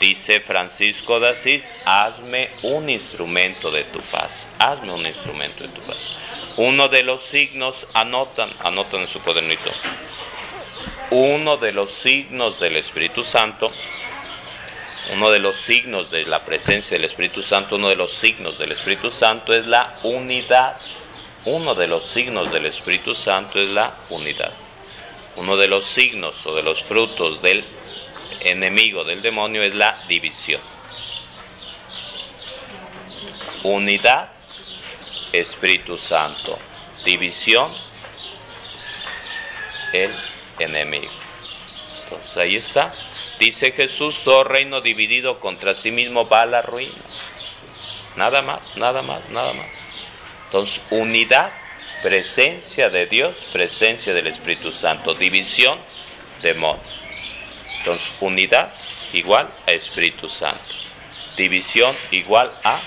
dice 0.00 0.40
Francisco 0.40 1.20
de 1.20 1.30
Asís, 1.30 1.72
hazme 1.84 2.50
un 2.62 2.90
instrumento 2.90 3.70
de 3.70 3.84
tu 3.84 4.00
paz, 4.00 4.46
hazme 4.58 4.92
un 4.92 5.06
instrumento 5.06 5.64
de 5.64 5.70
tu 5.70 5.80
paz. 5.82 6.16
Uno 6.56 6.88
de 6.88 7.02
los 7.02 7.22
signos, 7.22 7.86
anotan, 7.92 8.50
anotan 8.60 9.02
en 9.02 9.08
su 9.08 9.20
cuadernito, 9.20 9.70
uno 11.10 11.58
de 11.58 11.72
los 11.72 11.92
signos 11.92 12.58
del 12.58 12.76
Espíritu 12.76 13.22
Santo, 13.22 13.70
uno 15.12 15.30
de 15.30 15.38
los 15.38 15.56
signos 15.56 16.10
de 16.10 16.24
la 16.24 16.44
presencia 16.44 16.96
del 16.96 17.04
Espíritu 17.04 17.42
Santo, 17.42 17.76
uno 17.76 17.90
de 17.90 17.96
los 17.96 18.12
signos 18.12 18.58
del 18.58 18.72
Espíritu 18.72 19.10
Santo 19.10 19.52
es 19.52 19.66
la 19.66 19.96
unidad. 20.02 20.78
Uno 21.44 21.76
de 21.76 21.86
los 21.86 22.06
signos 22.06 22.50
del 22.50 22.66
Espíritu 22.66 23.14
Santo 23.14 23.60
es 23.60 23.68
la 23.68 23.94
unidad. 24.10 24.52
Uno 25.36 25.56
de 25.56 25.68
los 25.68 25.84
signos 25.84 26.44
o 26.44 26.54
de 26.56 26.62
los 26.62 26.82
frutos 26.82 27.40
del 27.40 27.64
enemigo 28.40 29.04
del 29.04 29.22
demonio 29.22 29.62
es 29.62 29.74
la 29.74 29.96
división. 30.08 30.60
Unidad 33.62 34.30
Espíritu 35.32 35.96
Santo. 35.96 36.58
División, 37.04 37.72
el 39.92 40.12
enemigo. 40.58 41.12
Entonces 42.04 42.36
ahí 42.36 42.56
está. 42.56 42.92
Dice 43.38 43.72
Jesús, 43.72 44.22
todo 44.22 44.44
reino 44.44 44.80
dividido 44.80 45.40
contra 45.40 45.74
sí 45.74 45.90
mismo 45.90 46.28
va 46.28 46.42
a 46.42 46.46
la 46.46 46.62
ruina. 46.62 46.94
Nada 48.16 48.40
más, 48.40 48.62
nada 48.76 49.02
más, 49.02 49.28
nada 49.28 49.52
más. 49.52 49.66
Entonces, 50.46 50.80
unidad, 50.90 51.52
presencia 52.02 52.88
de 52.88 53.06
Dios, 53.06 53.36
presencia 53.52 54.14
del 54.14 54.28
Espíritu 54.28 54.72
Santo. 54.72 55.14
División, 55.14 55.78
demonio. 56.40 56.82
Entonces, 57.78 58.10
unidad 58.20 58.72
igual 59.12 59.50
a 59.66 59.72
Espíritu 59.72 60.28
Santo. 60.28 60.74
División 61.36 61.94
igual 62.10 62.52
a 62.64 62.80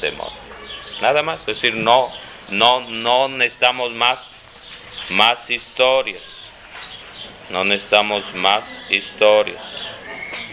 demonio. 0.00 0.39
Nada 1.00 1.22
más, 1.22 1.40
es 1.40 1.46
decir, 1.46 1.74
no, 1.74 2.10
no, 2.50 2.80
no 2.80 3.28
necesitamos 3.28 3.92
más, 3.92 4.44
más 5.10 5.48
historias. 5.48 6.22
No 7.48 7.64
necesitamos 7.64 8.34
más 8.34 8.80
historias. 8.90 9.80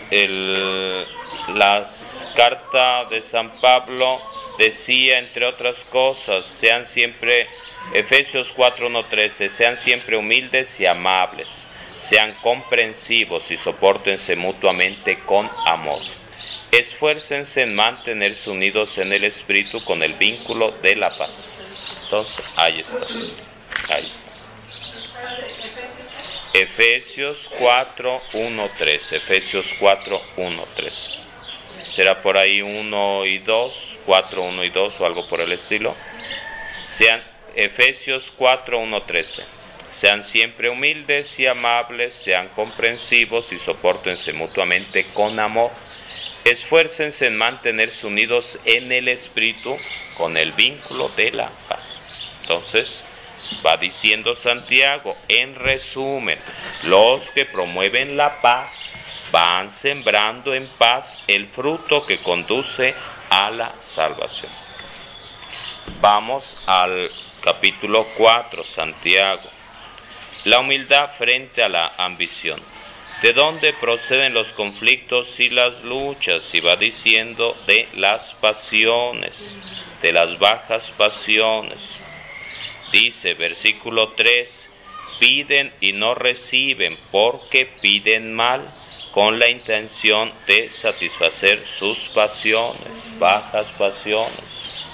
El, 0.10 1.06
las 1.50 2.32
cartas 2.36 3.10
de 3.10 3.22
San 3.22 3.52
Pablo 3.60 4.22
decía, 4.58 5.20
entre 5.20 5.46
otras 5.46 5.84
cosas, 5.86 6.46
sean 6.46 6.86
siempre, 6.86 7.48
Efesios 7.94 8.56
4.1.13, 8.56 9.50
sean 9.50 9.78
siempre 9.78 10.18
humildes 10.18 10.80
y 10.80 10.86
amables, 10.86 11.68
sean 12.00 12.34
comprensivos 12.42 13.52
y 13.52 13.58
soportense 13.58 14.36
mutuamente 14.36 15.20
con 15.20 15.50
amor. 15.66 16.02
Esfuércense 16.72 17.62
en 17.62 17.76
mantenerse 17.76 18.50
unidos 18.50 18.98
en 18.98 19.14
el 19.14 19.24
Espíritu 19.24 19.84
con 19.84 20.04
el 20.04 20.14
vínculo 20.14 20.72
de 20.82 20.96
la 20.96 21.10
paz. 21.10 21.32
Entonces, 22.04 22.54
ahí 22.58 22.82
está. 22.82 23.94
Ahí 23.94 24.12
Efesios 26.54 27.50
4, 27.60 28.22
1, 28.34 28.72
3. 28.78 29.14
Efesios 29.14 29.74
4, 29.80 30.22
1, 30.38 30.68
3. 30.76 31.20
Será 31.80 32.22
por 32.22 32.38
ahí 32.38 32.62
1 32.62 33.26
y 33.26 33.38
2, 33.40 33.98
4, 34.06 34.44
1 34.44 34.64
y 34.64 34.70
2 34.70 35.00
o 35.00 35.06
algo 35.06 35.28
por 35.28 35.40
el 35.40 35.52
estilo. 35.52 35.96
Sean 36.86 37.24
Efesios 37.56 38.34
4, 38.36 38.80
1, 38.80 39.04
13. 39.04 39.44
Sean 39.94 40.24
siempre 40.24 40.70
humildes 40.70 41.40
y 41.40 41.46
amables, 41.46 42.16
sean 42.16 42.50
comprensivos 42.50 43.52
y 43.52 43.60
soportense 43.60 44.34
mutuamente 44.34 45.06
con 45.14 45.40
amor 45.40 45.72
esfuércense 46.50 47.26
en 47.26 47.36
mantenerse 47.36 48.08
unidos 48.08 48.60
en 48.66 48.92
el 48.92 49.08
Espíritu 49.08 49.76
con 50.16 50.38
el 50.38 50.52
vínculo 50.54 51.10
de 51.16 51.32
la 51.32 51.50
paz. 51.68 51.82
Entonces, 52.42 53.04
va 53.66 53.78
diciendo 53.78 54.36
Santiago, 54.36 55.18
en 55.28 55.56
resumen, 55.56 56.40
los 56.84 57.30
que 57.32 57.46
promueven 57.46 58.18
la 58.18 58.42
paz 58.42 58.72
van 59.32 59.72
sembrando 59.72 60.54
en 60.54 60.68
paz 60.68 61.20
el 61.28 61.48
fruto 61.48 62.06
que 62.06 62.18
conduce 62.20 62.96
a 63.30 63.50
la 63.52 63.76
salvación. 63.80 64.52
Vamos 66.02 66.58
al 66.66 67.10
capítulo 67.42 68.08
4, 68.18 68.64
Santiago. 68.64 69.50
La 70.46 70.60
humildad 70.60 71.12
frente 71.18 71.64
a 71.64 71.70
la 71.70 71.94
ambición 71.98 72.62
de 73.22 73.34
dónde 73.34 73.74
proceden 73.74 74.34
los 74.34 74.54
conflictos 74.54 75.40
y 75.40 75.50
las 75.50 75.84
luchas, 75.84 76.54
y 76.54 76.60
va 76.60 76.76
diciendo 76.76 77.58
de 77.66 77.88
las 77.96 78.34
pasiones, 78.36 79.58
de 80.02 80.14
las 80.14 80.38
bajas 80.38 80.92
pasiones. 80.92 81.80
Dice 82.92 83.34
versículo 83.34 84.10
3, 84.10 84.70
piden 85.20 85.74
y 85.82 85.94
no 85.94 86.14
reciben 86.16 86.98
porque 87.12 87.66
piden 87.82 88.34
mal 88.34 88.72
con 89.12 89.40
la 89.40 89.50
intención 89.50 90.32
de 90.46 90.70
satisfacer 90.70 91.66
sus 91.66 92.10
pasiones, 92.10 92.92
bajas 93.18 93.68
pasiones. 93.78 94.86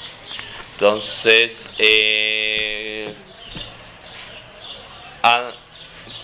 Entonces, 0.76 1.76
eh, 1.78 3.14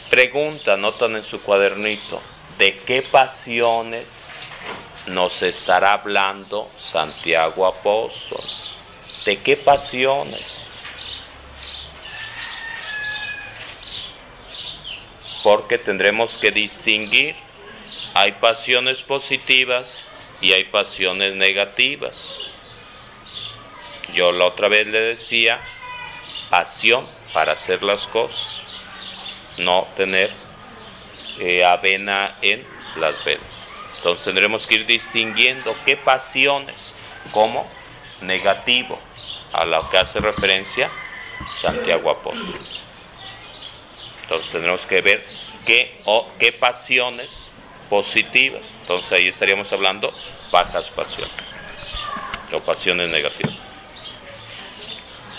Pregunta, 0.10 0.76
notan 0.76 1.17
en 1.17 1.24
su 1.24 1.39
cuadernito, 1.39 2.19
¿de 2.58 2.76
qué 2.78 3.04
pasiones 3.04 4.08
nos 5.06 5.43
estará 5.43 5.93
hablando 5.93 6.72
Santiago 6.80 7.67
Apóstol? 7.67 8.41
¿De 9.24 9.38
qué 9.38 9.56
pasiones? 9.56 10.43
Porque 15.43 15.78
tendremos 15.78 16.38
que 16.38 16.50
distinguir, 16.50 17.36
hay 18.15 18.32
pasiones 18.32 19.04
positivas 19.04 20.04
y 20.41 20.54
hay 20.54 20.63
pasiones 20.63 21.36
negativas. 21.36 22.50
Yo 24.15 24.32
la 24.32 24.45
otra 24.45 24.69
vez 24.69 24.88
le 24.88 25.02
decía, 25.02 25.62
pasión 26.50 27.08
para 27.32 27.52
hacer 27.52 27.84
las 27.84 28.08
cosas 28.08 28.59
no 29.60 29.88
tener 29.95 30.32
eh, 31.39 31.63
avena 31.63 32.36
en 32.41 32.65
las 32.95 33.24
venas. 33.24 33.43
Entonces 33.98 34.26
tendremos 34.26 34.65
que 34.65 34.76
ir 34.76 34.86
distinguiendo 34.86 35.76
qué 35.86 35.98
pasiones 35.98 36.76
como 37.32 37.67
negativo 38.22 39.00
a 39.52 39.65
lo 39.65 39.89
que 39.89 39.98
hace 39.98 40.19
referencia 40.19 40.89
Santiago 41.62 42.10
Apóstol. 42.10 42.60
Entonces 44.24 44.52
tendremos 44.52 44.86
que 44.86 45.02
ver 45.02 45.26
qué, 45.65 45.98
o, 46.06 46.28
qué 46.39 46.52
pasiones 46.52 47.30
positivas. 47.89 48.62
Entonces 48.82 49.12
ahí 49.12 49.28
estaríamos 49.28 49.72
hablando 49.74 50.13
bajas 50.52 50.89
pasiones 50.89 51.34
o 52.54 52.60
pasiones 52.60 53.10
negativas. 53.10 53.56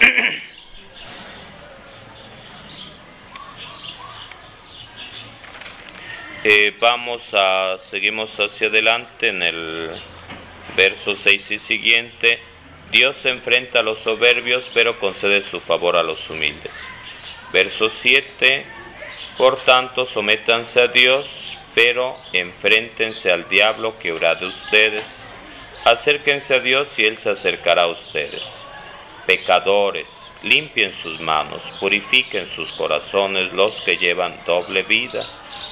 Eh, 6.42 6.74
vamos 6.80 7.34
a, 7.34 7.76
seguimos 7.90 8.40
hacia 8.40 8.68
adelante 8.68 9.28
en 9.28 9.42
el 9.42 9.90
verso 10.74 11.14
6 11.14 11.50
y 11.50 11.58
siguiente. 11.58 12.38
Dios 12.90 13.18
se 13.18 13.28
enfrenta 13.28 13.80
a 13.80 13.82
los 13.82 13.98
soberbios, 13.98 14.70
pero 14.72 14.98
concede 14.98 15.42
su 15.42 15.60
favor 15.60 15.96
a 15.96 16.02
los 16.02 16.30
humildes. 16.30 16.72
Verso 17.52 17.90
7. 17.90 18.64
Por 19.36 19.58
tanto, 19.60 20.06
sométanse 20.06 20.80
a 20.80 20.88
Dios, 20.88 21.58
pero 21.74 22.14
enfréntense 22.32 23.30
al 23.30 23.46
diablo 23.50 23.98
que 23.98 24.10
huirá 24.10 24.34
de 24.34 24.46
ustedes. 24.46 25.04
Acérquense 25.84 26.54
a 26.54 26.60
Dios 26.60 26.98
y 26.98 27.04
Él 27.04 27.18
se 27.18 27.30
acercará 27.30 27.82
a 27.82 27.88
ustedes. 27.88 28.42
Pecadores, 29.26 30.08
limpien 30.42 30.94
sus 30.94 31.20
manos, 31.20 31.62
purifiquen 31.78 32.46
sus 32.48 32.72
corazones 32.72 33.52
los 33.52 33.82
que 33.82 33.98
llevan 33.98 34.40
doble 34.46 34.82
vida. 34.84 35.22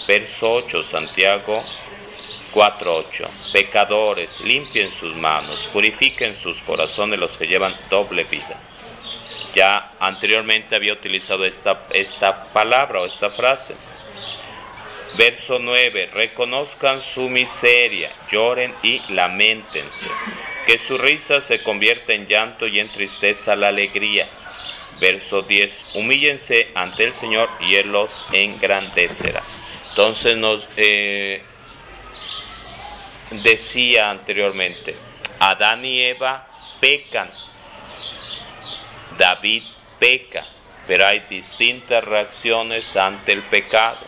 Verso 0.07 0.55
8, 0.55 0.83
Santiago 0.83 1.62
4.8. 2.53 3.29
Pecadores, 3.53 4.40
limpien 4.40 4.90
sus 4.92 5.14
manos, 5.14 5.68
purifiquen 5.72 6.37
sus 6.37 6.61
corazones 6.62 7.18
los 7.18 7.37
que 7.37 7.46
llevan 7.46 7.77
doble 7.90 8.24
vida. 8.24 8.59
Ya 9.55 9.92
anteriormente 10.01 10.77
había 10.77 10.92
utilizado 10.92 11.44
esta, 11.44 11.87
esta 11.90 12.44
palabra 12.53 13.01
o 13.01 13.07
esta 13.07 13.31
frase. 13.31 13.74
Verso 15.16 15.59
9. 15.59 16.11
Reconozcan 16.12 17.01
su 17.01 17.29
miseria, 17.29 18.12
lloren 18.31 18.74
y 18.83 19.01
lamentense. 19.09 20.07
Que 20.66 20.79
su 20.79 20.98
risa 20.98 21.40
se 21.40 21.62
convierta 21.62 22.12
en 22.12 22.27
llanto 22.27 22.66
y 22.66 22.79
en 22.79 22.88
tristeza 22.90 23.57
la 23.57 23.68
alegría. 23.68 24.29
Verso 25.01 25.42
10. 25.42 25.94
Humíllense 25.94 26.68
ante 26.74 27.05
el 27.05 27.14
Señor 27.14 27.48
y 27.61 27.77
Él 27.77 27.90
los 27.90 28.24
engrandecerá. 28.33 29.42
Entonces 29.99 30.37
nos 30.37 30.65
eh, 30.77 31.43
decía 33.43 34.11
anteriormente, 34.11 34.95
Adán 35.41 35.85
y 35.85 36.03
Eva 36.03 36.47
pecan, 36.81 37.29
David 39.19 39.65
peca, 39.99 40.47
pero 40.87 41.05
hay 41.05 41.25
distintas 41.29 42.05
reacciones 42.05 42.95
ante 42.95 43.33
el 43.33 43.43
pecado. 43.43 43.99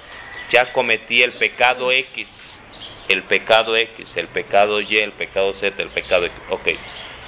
Ya 0.53 0.73
cometí 0.73 1.25
el 1.25 1.33
pecado 1.33 1.91
X, 1.91 2.61
el 3.09 3.25
pecado 3.25 3.77
X, 3.77 4.17
el 4.17 4.29
pecado 4.29 4.81
Y, 4.81 4.97
el 4.97 5.11
pecado 5.11 5.53
Z, 5.53 5.83
el 5.83 5.89
pecado 5.89 6.27
X. 6.27 6.39
Ok, 6.51 6.69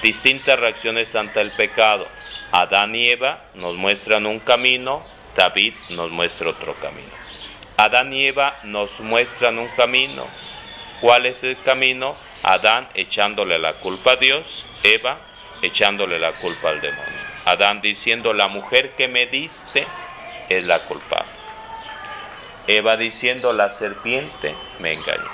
distintas 0.04 0.56
reacciones 0.56 1.16
ante 1.16 1.40
el 1.40 1.50
pecado. 1.50 2.06
Adán 2.52 2.94
y 2.94 3.10
Eva 3.10 3.42
nos 3.54 3.74
muestran 3.74 4.24
un 4.24 4.38
camino, 4.38 5.04
David 5.36 5.74
nos 5.90 6.12
muestra 6.12 6.50
otro 6.50 6.74
camino. 6.74 7.11
Adán 7.76 8.12
y 8.12 8.26
Eva 8.26 8.58
nos 8.64 9.00
muestran 9.00 9.58
un 9.58 9.68
camino, 9.68 10.26
¿Cuál 11.02 11.26
es 11.26 11.42
el 11.42 11.60
camino? 11.62 12.14
Adán 12.44 12.88
echándole 12.94 13.58
la 13.58 13.72
culpa 13.74 14.12
a 14.12 14.16
Dios, 14.16 14.64
Eva 14.84 15.18
echándole 15.60 16.20
la 16.20 16.32
culpa 16.32 16.68
al 16.68 16.80
demonio. 16.80 17.18
Adán 17.44 17.80
diciendo, 17.80 18.32
la 18.32 18.46
mujer 18.46 18.92
que 18.92 19.08
me 19.08 19.26
diste 19.26 19.84
es 20.48 20.64
la 20.64 20.84
culpable. 20.84 21.26
Eva 22.68 22.96
diciendo, 22.96 23.52
la 23.52 23.70
serpiente 23.70 24.54
me 24.78 24.92
engañó. 24.92 25.28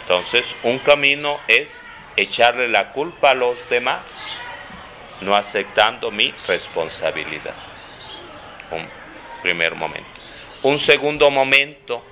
Entonces, 0.00 0.56
un 0.62 0.78
camino 0.78 1.40
es 1.46 1.84
echarle 2.16 2.66
la 2.68 2.92
culpa 2.92 3.32
a 3.32 3.34
los 3.34 3.68
demás, 3.68 4.00
no 5.20 5.36
aceptando 5.36 6.10
mi 6.10 6.32
responsabilidad. 6.48 7.54
Un 8.70 8.88
primer 9.42 9.74
momento. 9.74 10.15
Un 10.62 10.78
segundo 10.78 11.30
momento, 11.30 12.02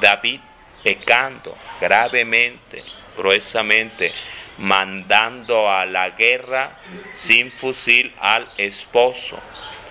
David 0.00 0.40
pecando 0.84 1.56
gravemente, 1.80 2.82
gruesamente, 3.16 4.12
mandando 4.58 5.68
a 5.68 5.86
la 5.86 6.10
guerra 6.10 6.78
sin 7.16 7.50
fusil 7.50 8.14
al 8.20 8.46
esposo, 8.58 9.40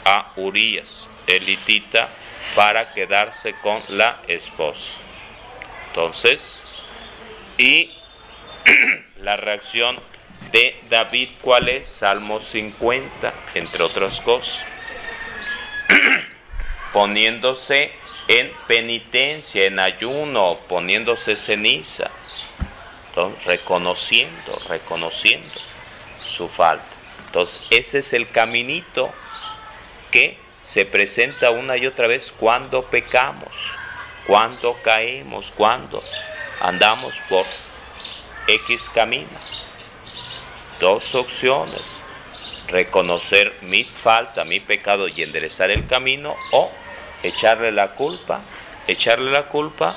a 0.06 0.32
Urias, 0.36 1.10
elitita, 1.26 2.08
para 2.56 2.94
quedarse 2.94 3.56
con 3.62 3.82
la 3.90 4.22
esposa. 4.28 4.94
Entonces, 5.88 6.64
y 7.58 7.92
la 9.18 9.36
reacción 9.36 10.00
de 10.52 10.80
David, 10.90 11.30
¿cuál 11.42 11.70
es? 11.70 11.88
Salmo 11.88 12.40
50, 12.40 13.34
entre 13.56 13.84
otras 13.84 14.22
cosas. 14.22 14.60
Poniéndose 16.94 18.03
en 18.28 18.52
penitencia, 18.68 19.66
en 19.66 19.80
ayuno, 19.80 20.60
poniéndose 20.68 21.36
ceniza, 21.36 22.10
reconociendo, 23.46 24.60
reconociendo 24.70 25.62
su 26.26 26.48
falta. 26.48 26.86
Entonces, 27.26 27.66
ese 27.70 28.00
es 28.00 28.14
el 28.14 28.30
caminito 28.30 29.12
que 30.12 30.38
se 30.64 30.86
presenta 30.86 31.52
una 31.52 31.78
y 31.78 31.86
otra 31.86 32.08
vez 32.08 32.34
cuando 32.40 32.84
pecamos, 32.86 33.54
cuando 34.26 34.80
caemos, 34.82 35.52
cuando 35.56 36.02
andamos 36.62 37.16
por 37.30 37.46
X 38.48 38.90
camino. 38.94 39.28
Dos 40.80 41.14
opciones, 41.16 41.82
reconocer 42.68 43.54
mi 43.62 43.84
falta, 43.84 44.46
mi 44.46 44.60
pecado 44.60 45.08
y 45.08 45.22
enderezar 45.22 45.72
el 45.72 45.88
camino 45.88 46.36
o 46.52 46.72
echarle 47.24 47.72
la 47.72 47.92
culpa, 47.92 48.42
echarle 48.88 49.32
la 49.32 49.48
culpa 49.48 49.96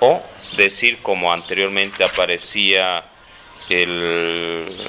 o 0.00 0.22
decir 0.56 0.98
como 1.00 1.32
anteriormente 1.32 2.04
aparecía 2.04 3.04
el, 3.68 4.88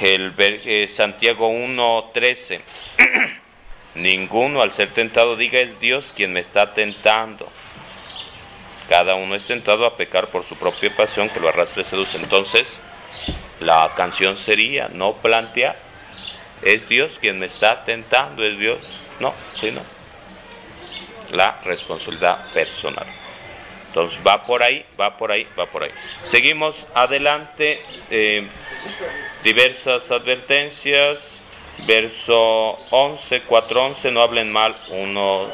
el 0.00 0.34
eh, 0.38 0.88
Santiago 0.92 1.50
1.13, 1.50 2.60
ninguno 3.94 4.60
al 4.60 4.72
ser 4.72 4.90
tentado 4.90 5.36
diga 5.36 5.60
es 5.60 5.78
Dios 5.80 6.12
quien 6.14 6.32
me 6.32 6.40
está 6.40 6.72
tentando. 6.72 7.48
Cada 8.88 9.14
uno 9.16 9.34
es 9.34 9.46
tentado 9.46 9.84
a 9.84 9.96
pecar 9.96 10.28
por 10.28 10.44
su 10.44 10.56
propia 10.56 10.94
pasión 10.94 11.28
que 11.28 11.40
lo 11.40 11.48
arrastre 11.48 11.82
y 11.82 11.84
seduce. 11.86 12.18
Entonces, 12.18 12.78
la 13.58 13.92
canción 13.96 14.36
sería 14.36 14.88
no 14.88 15.14
plantear 15.14 15.85
¿Es 16.62 16.88
Dios 16.88 17.18
quien 17.20 17.38
me 17.38 17.46
está 17.46 17.84
tentando? 17.84 18.44
¿Es 18.44 18.58
Dios? 18.58 18.86
No, 19.20 19.34
sino 19.50 19.82
la 21.32 21.60
responsabilidad 21.64 22.50
personal. 22.52 23.06
Entonces 23.88 24.18
va 24.26 24.44
por 24.44 24.62
ahí, 24.62 24.84
va 25.00 25.16
por 25.16 25.32
ahí, 25.32 25.46
va 25.58 25.66
por 25.66 25.82
ahí. 25.82 25.90
Seguimos 26.22 26.86
adelante, 26.94 27.80
eh, 28.10 28.46
diversas 29.42 30.10
advertencias, 30.10 31.40
verso 31.86 32.76
11, 32.90 33.42
4, 33.42 33.84
11, 33.86 34.10
no 34.10 34.22
hablen 34.22 34.52
mal 34.52 34.76
unos 34.90 35.48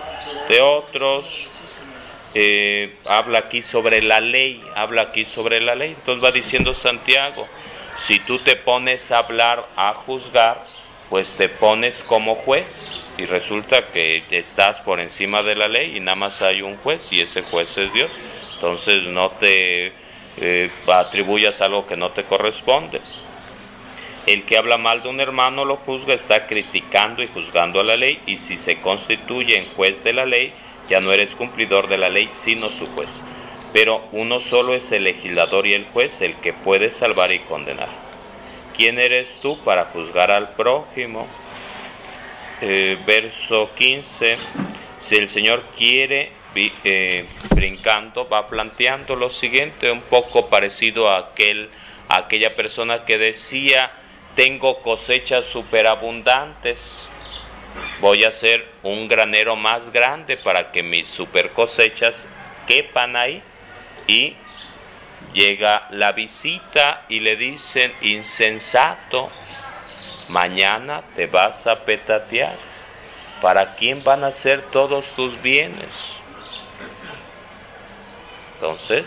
de 0.49 0.61
otros. 0.61 1.25
Eh, 2.35 2.97
habla 3.07 3.41
aquí 3.41 3.61
sobre 3.61 4.01
la 4.03 4.19
ley, 4.19 4.65
habla 4.75 5.03
aquí 5.03 5.25
sobre 5.25 5.61
la 5.61 5.75
ley. 5.75 5.91
Entonces 5.91 6.25
va 6.25 6.33
diciendo 6.33 6.75
Santiago, 6.75 7.47
si 7.97 8.19
tú 8.19 8.39
te 8.41 8.57
pones 8.57 9.13
a 9.13 9.19
hablar, 9.19 9.69
a 9.77 9.95
juzgar, 9.95 10.65
pues 11.13 11.37
te 11.37 11.51
pones 11.51 12.03
como 12.05 12.37
juez 12.37 12.91
y 13.19 13.27
resulta 13.27 13.89
que 13.89 14.23
estás 14.31 14.81
por 14.81 14.99
encima 14.99 15.43
de 15.43 15.55
la 15.55 15.69
ley 15.69 15.99
y 15.99 16.01
nada 16.01 16.15
más 16.15 16.41
hay 16.41 16.63
un 16.63 16.79
juez 16.79 17.13
y 17.13 17.21
ese 17.21 17.43
juez 17.43 17.77
es 17.77 17.93
Dios. 17.93 18.11
Entonces 18.55 19.03
no 19.09 19.29
te 19.33 19.93
eh, 20.39 20.71
atribuyas 20.91 21.61
algo 21.61 21.87
que 21.87 21.99
no 21.99 22.13
te 22.13 22.25
corresponde. 22.25 23.03
El 24.25 24.45
que 24.45 24.57
habla 24.57 24.79
mal 24.79 25.03
de 25.03 25.11
un 25.11 25.21
hermano 25.21 25.67
lo 25.67 25.77
juzga, 25.77 26.15
está 26.15 26.47
criticando 26.47 27.23
y 27.23 27.27
juzgando 27.27 27.81
a 27.81 27.85
la 27.85 27.97
ley 27.97 28.19
y 28.25 28.39
si 28.39 28.57
se 28.57 28.81
constituye 28.81 29.59
en 29.59 29.67
juez 29.77 30.03
de 30.05 30.15
la 30.15 30.25
ley, 30.25 30.55
ya 30.89 31.03
no 31.03 31.13
eres 31.13 31.35
cumplidor 31.35 31.89
de 31.89 31.99
la 31.99 32.09
ley, 32.09 32.31
sino 32.33 32.71
su 32.71 32.87
juez. 32.87 33.11
Pero 33.75 34.03
uno 34.13 34.41
solo 34.41 34.75
es 34.75 34.91
el 34.93 35.05
legislador 35.05 35.67
y 35.67 35.75
el 35.75 35.85
juez, 35.85 36.23
el 36.23 36.37
que 36.37 36.55
puede 36.55 36.91
salvar 36.91 37.33
y 37.33 37.41
condenar. 37.41 38.12
¿Quién 38.77 38.99
eres 38.99 39.41
tú 39.43 39.59
para 39.65 39.87
juzgar 39.87 40.31
al 40.31 40.51
prójimo? 40.51 41.27
Eh, 42.61 42.99
verso 43.05 43.71
15. 43.75 44.39
Si 45.01 45.17
el 45.17 45.29
Señor 45.29 45.65
quiere, 45.77 46.33
eh, 46.55 47.27
brincando, 47.55 48.29
va 48.29 48.47
planteando 48.47 49.17
lo 49.17 49.29
siguiente, 49.31 49.91
un 49.91 50.01
poco 50.03 50.49
parecido 50.49 51.11
a, 51.11 51.19
aquel, 51.19 51.69
a 52.09 52.19
aquella 52.19 52.57
persona 52.57 53.05
que 53.05 53.19
decía, 53.19 53.93
tengo 54.37 54.81
cosechas 54.81 55.45
superabundantes, 55.45 56.79
voy 58.01 58.25
a 58.25 58.29
hacer 58.29 58.67
un 58.83 59.07
granero 59.07 59.55
más 59.55 59.93
grande 59.93 60.37
para 60.37 60.73
que 60.73 60.83
mis 60.83 61.09
super 61.09 61.51
cosechas 61.51 62.27
quepan 62.67 63.17
ahí 63.17 63.43
y 64.07 64.37
llega 65.33 65.87
la 65.91 66.13
visita 66.13 67.03
y 67.09 67.21
le 67.21 67.37
dicen, 67.37 67.93
insensato, 68.01 69.31
mañana 70.29 71.03
te 71.15 71.27
vas 71.27 71.67
a 71.67 71.81
petatear. 71.81 72.57
¿Para 73.41 73.75
quién 73.75 74.05
van 74.05 74.23
a 74.25 74.31
ser 74.31 74.63
todos 74.71 75.07
tus 75.17 75.41
bienes? 75.43 75.89
Entonces, 78.55 79.05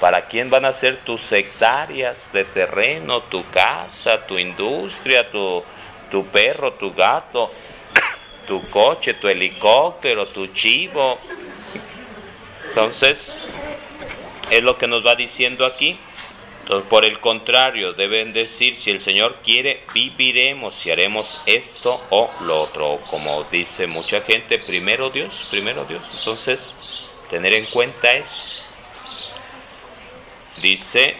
¿para 0.00 0.26
quién 0.26 0.50
van 0.50 0.64
a 0.64 0.72
ser 0.72 0.96
tus 1.04 1.30
hectáreas 1.30 2.16
de 2.32 2.44
terreno, 2.44 3.22
tu 3.22 3.48
casa, 3.50 4.26
tu 4.26 4.38
industria, 4.38 5.30
tu, 5.30 5.62
tu 6.10 6.26
perro, 6.26 6.72
tu 6.72 6.92
gato, 6.92 7.52
tu 8.48 8.68
coche, 8.70 9.14
tu 9.14 9.28
helicóptero, 9.28 10.26
tu 10.26 10.48
chivo? 10.48 11.16
Entonces, 12.70 13.36
es 14.50 14.62
lo 14.62 14.76
que 14.76 14.86
nos 14.86 15.04
va 15.04 15.14
diciendo 15.14 15.64
aquí. 15.64 15.98
Por 16.88 17.04
el 17.04 17.18
contrario, 17.18 17.94
deben 17.94 18.32
decir, 18.32 18.76
si 18.76 18.92
el 18.92 19.00
Señor 19.00 19.38
quiere, 19.42 19.82
viviremos 19.92 20.86
y 20.86 20.92
haremos 20.92 21.40
esto 21.44 22.00
o 22.10 22.30
lo 22.42 22.62
otro. 22.62 23.00
Como 23.10 23.42
dice 23.50 23.88
mucha 23.88 24.20
gente, 24.20 24.58
primero 24.58 25.10
Dios, 25.10 25.48
primero 25.50 25.84
Dios. 25.84 26.02
Entonces, 26.18 27.08
tener 27.28 27.54
en 27.54 27.64
cuenta 27.66 28.12
eso. 28.12 28.64
Dice, 30.62 31.16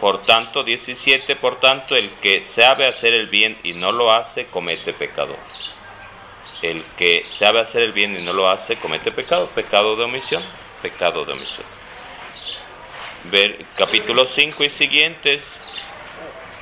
por 0.00 0.22
tanto, 0.22 0.62
17, 0.62 1.36
por 1.36 1.60
tanto, 1.60 1.94
el 1.96 2.10
que 2.20 2.42
sabe 2.42 2.86
hacer 2.86 3.12
el 3.12 3.26
bien 3.26 3.58
y 3.64 3.74
no 3.74 3.92
lo 3.92 4.12
hace, 4.12 4.46
comete 4.46 4.92
pecado. 4.94 5.36
El 6.62 6.82
que 6.96 7.24
sabe 7.28 7.60
hacer 7.60 7.82
el 7.82 7.92
bien 7.92 8.16
y 8.16 8.22
no 8.22 8.32
lo 8.32 8.48
hace, 8.48 8.76
comete 8.76 9.12
pecado, 9.12 9.48
pecado 9.54 9.94
de 9.96 10.04
omisión, 10.04 10.42
pecado 10.82 11.24
de 11.24 11.32
omisión. 11.32 11.66
Ver, 13.30 13.64
capítulo 13.76 14.26
5 14.26 14.64
y 14.64 14.70
siguientes. 14.70 15.44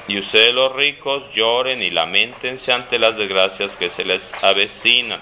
Y 0.09 0.19
ustedes 0.19 0.55
los 0.55 0.73
ricos 0.75 1.25
lloren 1.35 1.83
y 1.83 1.91
lamentense 1.91 2.73
ante 2.73 2.99
las 2.99 3.17
desgracias 3.17 3.77
que 3.77 3.91
se 3.91 4.05
les 4.05 4.33
avecinan. 4.43 5.21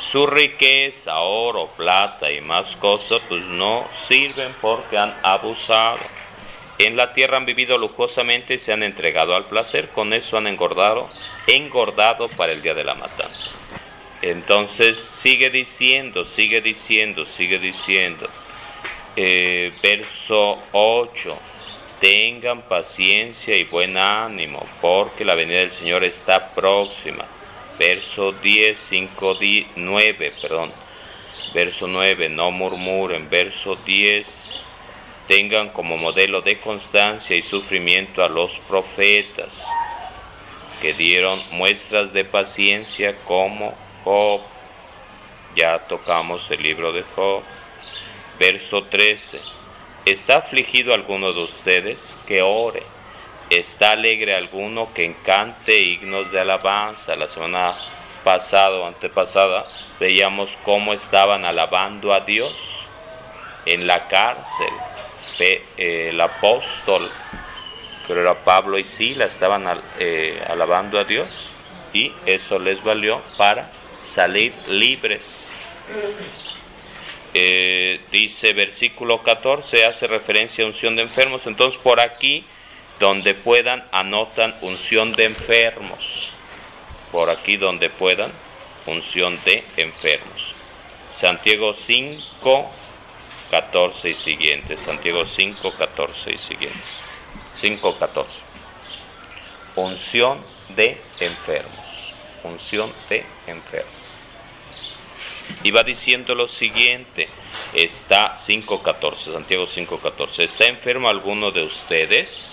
Su 0.00 0.26
riqueza, 0.26 1.20
oro, 1.20 1.68
plata 1.76 2.30
y 2.30 2.40
más 2.40 2.76
cosas, 2.76 3.20
pues 3.28 3.42
no 3.42 3.88
sirven 4.06 4.54
porque 4.60 4.98
han 4.98 5.14
abusado. 5.22 5.98
En 6.82 6.96
la 6.96 7.12
tierra 7.12 7.36
han 7.36 7.46
vivido 7.46 7.78
lujosamente 7.78 8.54
y 8.54 8.58
se 8.58 8.72
han 8.72 8.82
entregado 8.82 9.36
al 9.36 9.44
placer, 9.44 9.90
con 9.90 10.12
eso 10.12 10.36
han 10.36 10.48
engordado, 10.48 11.06
engordado 11.46 12.26
para 12.26 12.50
el 12.50 12.60
día 12.60 12.74
de 12.74 12.82
la 12.82 12.96
matanza. 12.96 13.52
Entonces 14.20 14.98
sigue 14.98 15.48
diciendo, 15.48 16.24
sigue 16.24 16.60
diciendo, 16.60 17.24
sigue 17.24 17.60
diciendo. 17.60 18.28
Eh, 19.14 19.72
verso 19.80 20.58
8. 20.72 21.38
Tengan 22.00 22.62
paciencia 22.62 23.56
y 23.56 23.62
buen 23.62 23.96
ánimo, 23.96 24.66
porque 24.80 25.24
la 25.24 25.36
venida 25.36 25.60
del 25.60 25.70
Señor 25.70 26.02
está 26.02 26.52
próxima. 26.52 27.24
Verso 27.78 28.32
10, 28.32 28.76
5, 28.76 29.38
9, 29.76 30.32
perdón. 30.42 30.72
Verso 31.54 31.86
9, 31.86 32.28
no 32.28 32.50
murmuren. 32.50 33.30
Verso 33.30 33.76
10, 33.76 34.62
tengan 35.28 35.70
como 35.70 35.96
modelo 35.96 36.42
de 36.42 36.58
constancia 36.58 37.36
y 37.36 37.42
sufrimiento 37.42 38.24
a 38.24 38.28
los 38.28 38.58
profetas, 38.68 39.48
que 40.80 40.94
dieron 40.94 41.40
muestras 41.52 42.12
de 42.12 42.24
paciencia 42.24 43.14
como 43.24 43.74
Job. 44.04 44.40
Ya 45.54 45.78
tocamos 45.80 46.50
el 46.50 46.62
libro 46.62 46.92
de 46.92 47.04
Job. 47.14 47.42
Verso 48.38 48.84
13. 48.84 49.40
¿Está 50.04 50.38
afligido 50.38 50.92
alguno 50.92 51.32
de 51.32 51.44
ustedes? 51.44 52.18
Que 52.26 52.42
ore. 52.42 52.82
¿Está 53.50 53.92
alegre 53.92 54.34
alguno 54.34 54.92
que 54.92 55.04
encante 55.04 55.78
himnos 55.78 56.32
de 56.32 56.40
alabanza? 56.40 57.14
La 57.14 57.28
semana 57.28 57.74
pasada 58.24 58.78
o 58.78 58.86
antepasada 58.86 59.64
veíamos 60.00 60.58
cómo 60.64 60.92
estaban 60.92 61.44
alabando 61.44 62.12
a 62.12 62.20
Dios 62.20 62.54
en 63.66 63.86
la 63.86 64.08
cárcel. 64.08 64.72
Eh, 65.38 66.08
el 66.10 66.20
apóstol, 66.20 67.10
que 68.06 68.12
era 68.12 68.44
Pablo 68.44 68.78
y 68.78 68.84
Sila, 68.84 69.26
estaban 69.26 69.64
eh, 69.98 70.42
alabando 70.46 70.98
a 70.98 71.04
Dios 71.04 71.48
y 71.92 72.12
eso 72.26 72.58
les 72.58 72.82
valió 72.82 73.22
para 73.36 73.70
salir 74.14 74.52
libres. 74.68 75.48
Eh, 77.34 78.00
dice 78.10 78.52
versículo 78.52 79.22
14, 79.22 79.86
hace 79.86 80.06
referencia 80.06 80.64
a 80.64 80.66
unción 80.66 80.96
de 80.96 81.02
enfermos, 81.02 81.46
entonces 81.46 81.80
por 81.80 81.98
aquí 82.00 82.44
donde 83.00 83.34
puedan 83.34 83.84
anotan 83.90 84.54
unción 84.60 85.12
de 85.12 85.24
enfermos, 85.24 86.30
por 87.10 87.30
aquí 87.30 87.56
donde 87.56 87.88
puedan 87.88 88.32
unción 88.86 89.38
de 89.44 89.64
enfermos. 89.76 90.54
Santiago 91.18 91.72
5, 91.72 92.70
14 93.52 94.08
y 94.08 94.14
siguientes, 94.14 94.80
Santiago 94.80 95.26
5, 95.26 95.74
14 95.76 96.32
y 96.32 96.38
siguientes. 96.38 96.80
5, 97.52 97.98
14. 97.98 98.30
Unción 99.76 100.40
de 100.74 100.98
enfermos, 101.20 102.14
unción 102.44 102.90
de 103.10 103.26
enfermos. 103.46 103.92
Y 105.62 105.70
va 105.70 105.82
diciendo 105.82 106.34
lo 106.34 106.48
siguiente, 106.48 107.28
está 107.74 108.34
5.14, 108.36 109.34
Santiago 109.34 109.66
5.14, 109.66 110.44
¿está 110.44 110.64
enfermo 110.64 111.10
alguno 111.10 111.50
de 111.50 111.62
ustedes? 111.62 112.52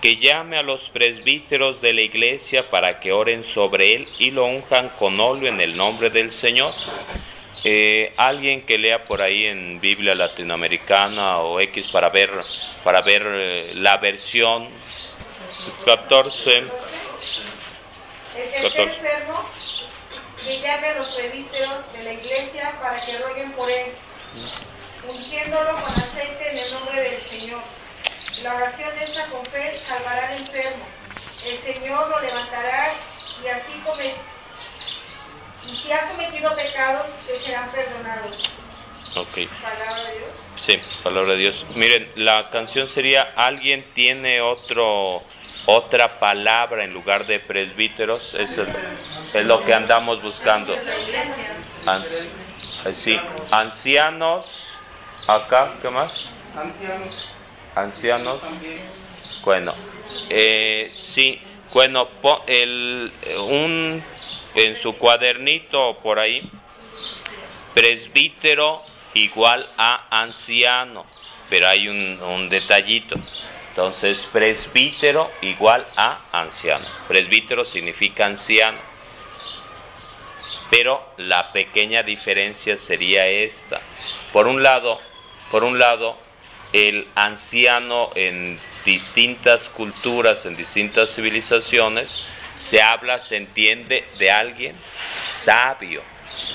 Que 0.00 0.16
llame 0.16 0.56
a 0.56 0.62
los 0.62 0.88
presbíteros 0.88 1.82
de 1.82 1.92
la 1.92 2.00
iglesia 2.00 2.70
para 2.70 3.00
que 3.00 3.12
oren 3.12 3.44
sobre 3.44 3.94
él 3.94 4.08
y 4.18 4.30
lo 4.30 4.46
unjan 4.46 4.88
con 4.98 5.20
óleo 5.20 5.50
en 5.50 5.60
el 5.60 5.76
nombre 5.76 6.08
del 6.08 6.32
Señor. 6.32 6.72
Eh, 7.64 8.12
alguien 8.16 8.62
que 8.62 8.78
lea 8.78 9.02
por 9.04 9.22
ahí 9.22 9.46
en 9.46 9.80
Biblia 9.80 10.14
latinoamericana 10.14 11.38
o 11.38 11.58
X 11.60 11.88
para 11.88 12.10
ver, 12.10 12.30
para 12.84 13.02
ver 13.02 13.22
eh, 13.26 13.72
la 13.74 13.96
versión 13.96 14.68
14. 15.84 16.58
El 16.58 16.70
enfermo 18.64 19.50
que 20.44 20.60
llame 20.60 20.88
a 20.88 20.94
los 20.94 21.08
presbíteros 21.08 21.92
de 21.92 22.04
la 22.04 22.12
iglesia 22.12 22.78
para 22.80 23.04
que 23.04 23.18
rueguen 23.18 23.52
por 23.52 23.70
él, 23.70 23.86
ungiéndolo 25.02 25.72
con 25.72 25.92
aceite 25.92 26.52
en 26.52 26.58
el 26.58 26.72
nombre 26.72 27.02
del 27.02 27.22
Señor. 27.22 27.62
La 28.42 28.54
oración 28.54 28.90
hecha 29.00 29.26
con 29.26 29.44
fe 29.46 29.72
salvará 29.72 30.28
al 30.28 30.36
enfermo. 30.36 30.84
El 31.44 31.74
Señor 31.74 32.08
lo 32.08 32.20
levantará 32.20 32.94
y 33.42 33.48
así 33.48 33.72
come, 33.84 34.14
y 35.70 35.76
si 35.76 35.92
ha 35.92 36.08
cometido 36.08 36.54
pecados, 36.54 37.06
le 37.26 37.38
serán 37.38 37.70
perdonados. 37.70 38.50
Ok. 39.16 39.48
Palabra 39.62 40.04
de 40.04 40.18
Dios. 40.18 40.30
Sí, 40.56 40.80
palabra 41.02 41.32
de 41.32 41.38
Dios. 41.38 41.66
Miren, 41.74 42.10
la 42.16 42.50
canción 42.50 42.88
sería 42.88 43.22
¿Alguien 43.36 43.84
tiene 43.94 44.40
otro 44.40 45.22
otra 45.66 46.18
palabra 46.20 46.84
en 46.84 46.92
lugar 46.92 47.26
de 47.26 47.40
presbíteros, 47.40 48.34
eso 48.34 48.64
es, 49.34 49.46
lo 49.46 49.64
que 49.64 49.74
andamos 49.74 50.22
buscando. 50.22 50.74
Eh, 50.74 50.80
sí, 52.94 53.18
ancianos, 53.50 54.68
acá, 55.26 55.74
¿qué 55.82 55.90
más? 55.90 56.26
Ancianos. 56.56 57.28
Ancianos. 57.74 58.40
Bueno, 59.44 59.74
eh, 60.30 60.90
sí, 60.94 61.40
bueno, 61.74 62.08
el, 62.46 63.12
un, 63.40 64.04
en 64.56 64.74
su 64.76 64.96
cuadernito 64.96 65.98
por 66.02 66.18
ahí, 66.18 66.42
presbítero 67.74 68.82
igual 69.12 69.68
a 69.76 70.06
anciano, 70.10 71.04
pero 71.50 71.68
hay 71.68 71.88
un, 71.88 72.48
detallito. 72.48 73.16
Entonces, 73.68 74.26
presbítero 74.32 75.30
igual 75.42 75.86
a 75.96 76.20
anciano. 76.32 76.86
Presbítero 77.06 77.64
significa 77.64 78.24
anciano. 78.24 78.78
Pero 80.70 81.06
la 81.18 81.52
pequeña 81.52 82.02
diferencia 82.02 82.78
sería 82.78 83.26
esta. 83.26 83.82
Por 84.32 84.46
un 84.46 84.62
lado, 84.62 84.98
por 85.50 85.64
un 85.64 85.78
lado, 85.78 86.16
el 86.72 87.06
anciano 87.14 88.10
en 88.14 88.58
distintas 88.86 89.68
culturas, 89.68 90.46
en 90.46 90.56
distintas 90.56 91.14
civilizaciones, 91.14 92.24
se 92.56 92.82
habla, 92.82 93.20
se 93.20 93.36
entiende 93.36 94.04
de 94.18 94.30
alguien 94.30 94.74
sabio, 95.30 96.02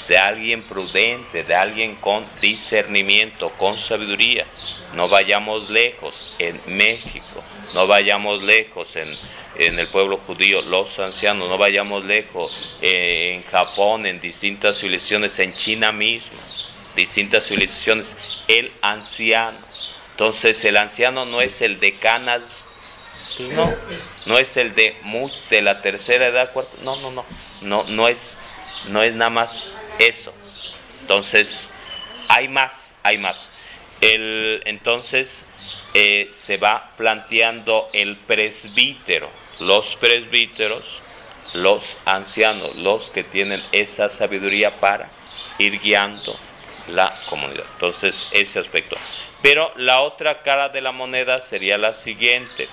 de 0.08 0.18
alguien 0.18 0.64
prudente, 0.64 1.44
de 1.44 1.56
alguien 1.56 1.96
con 1.96 2.26
discernimiento, 2.42 3.52
con 3.52 3.78
sabiduría. 3.78 4.46
No 4.94 5.08
vayamos 5.08 5.70
lejos 5.70 6.36
en 6.40 6.60
México, 6.68 7.44
no 7.74 7.88
vayamos 7.88 8.44
lejos 8.44 8.96
en, 8.96 9.08
en 9.56 9.80
el 9.80 9.88
pueblo 9.88 10.18
judío, 10.26 10.62
los 10.64 11.00
ancianos, 11.00 11.48
no 11.48 11.58
vayamos 11.58 12.04
lejos 12.04 12.76
en 12.82 13.44
Japón, 13.44 14.06
en 14.06 14.20
distintas 14.20 14.80
civilizaciones, 14.80 15.40
en 15.40 15.54
China 15.54 15.92
mismo, 15.92 16.38
distintas 16.96 17.46
civilizaciones, 17.48 18.16
el 18.48 18.72
anciano. 18.82 19.60
Entonces 20.12 20.64
el 20.66 20.78
anciano 20.78 21.26
no 21.26 21.42
es 21.42 21.62
el 21.62 21.80
de 21.80 21.96
canas, 21.96 22.66
no, 23.40 23.74
no 24.26 24.38
es 24.38 24.56
el 24.58 24.76
de, 24.76 24.96
de 25.50 25.62
la 25.62 25.82
tercera 25.82 26.28
edad, 26.28 26.52
no, 26.84 26.96
no, 26.98 27.12
no, 27.12 27.26
no, 27.62 27.84
no 27.86 28.08
es, 28.08 28.36
no 28.88 29.02
es 29.04 29.14
nada 29.14 29.30
más 29.30 29.76
eso. 30.00 30.34
Entonces 31.02 31.70
hay 32.28 32.48
más, 32.48 32.94
hay 33.04 33.18
más. 33.18 33.50
El, 34.00 34.62
entonces 34.66 35.46
eh, 35.94 36.28
se 36.32 36.58
va 36.58 36.90
planteando 36.98 37.90
el 37.94 38.16
presbítero, 38.18 39.30
los 39.60 39.96
presbíteros, 39.98 41.00
los 41.54 41.98
ancianos, 42.06 42.76
los 42.78 43.10
que 43.12 43.24
tienen 43.24 43.64
esa 43.72 44.10
sabiduría 44.10 44.76
para 44.76 45.10
ir 45.58 45.80
guiando 45.80 46.36
la 46.88 47.14
comunidad. 47.30 47.66
Entonces, 47.74 48.28
ese 48.32 48.60
aspecto. 48.60 48.96
Pero 49.42 49.72
la 49.76 50.02
otra 50.02 50.44
cara 50.44 50.70
de 50.70 50.82
la 50.82 50.92
moneda 50.92 51.42
sería 51.42 51.78
la 51.78 51.94
siguiente. 51.94 52.70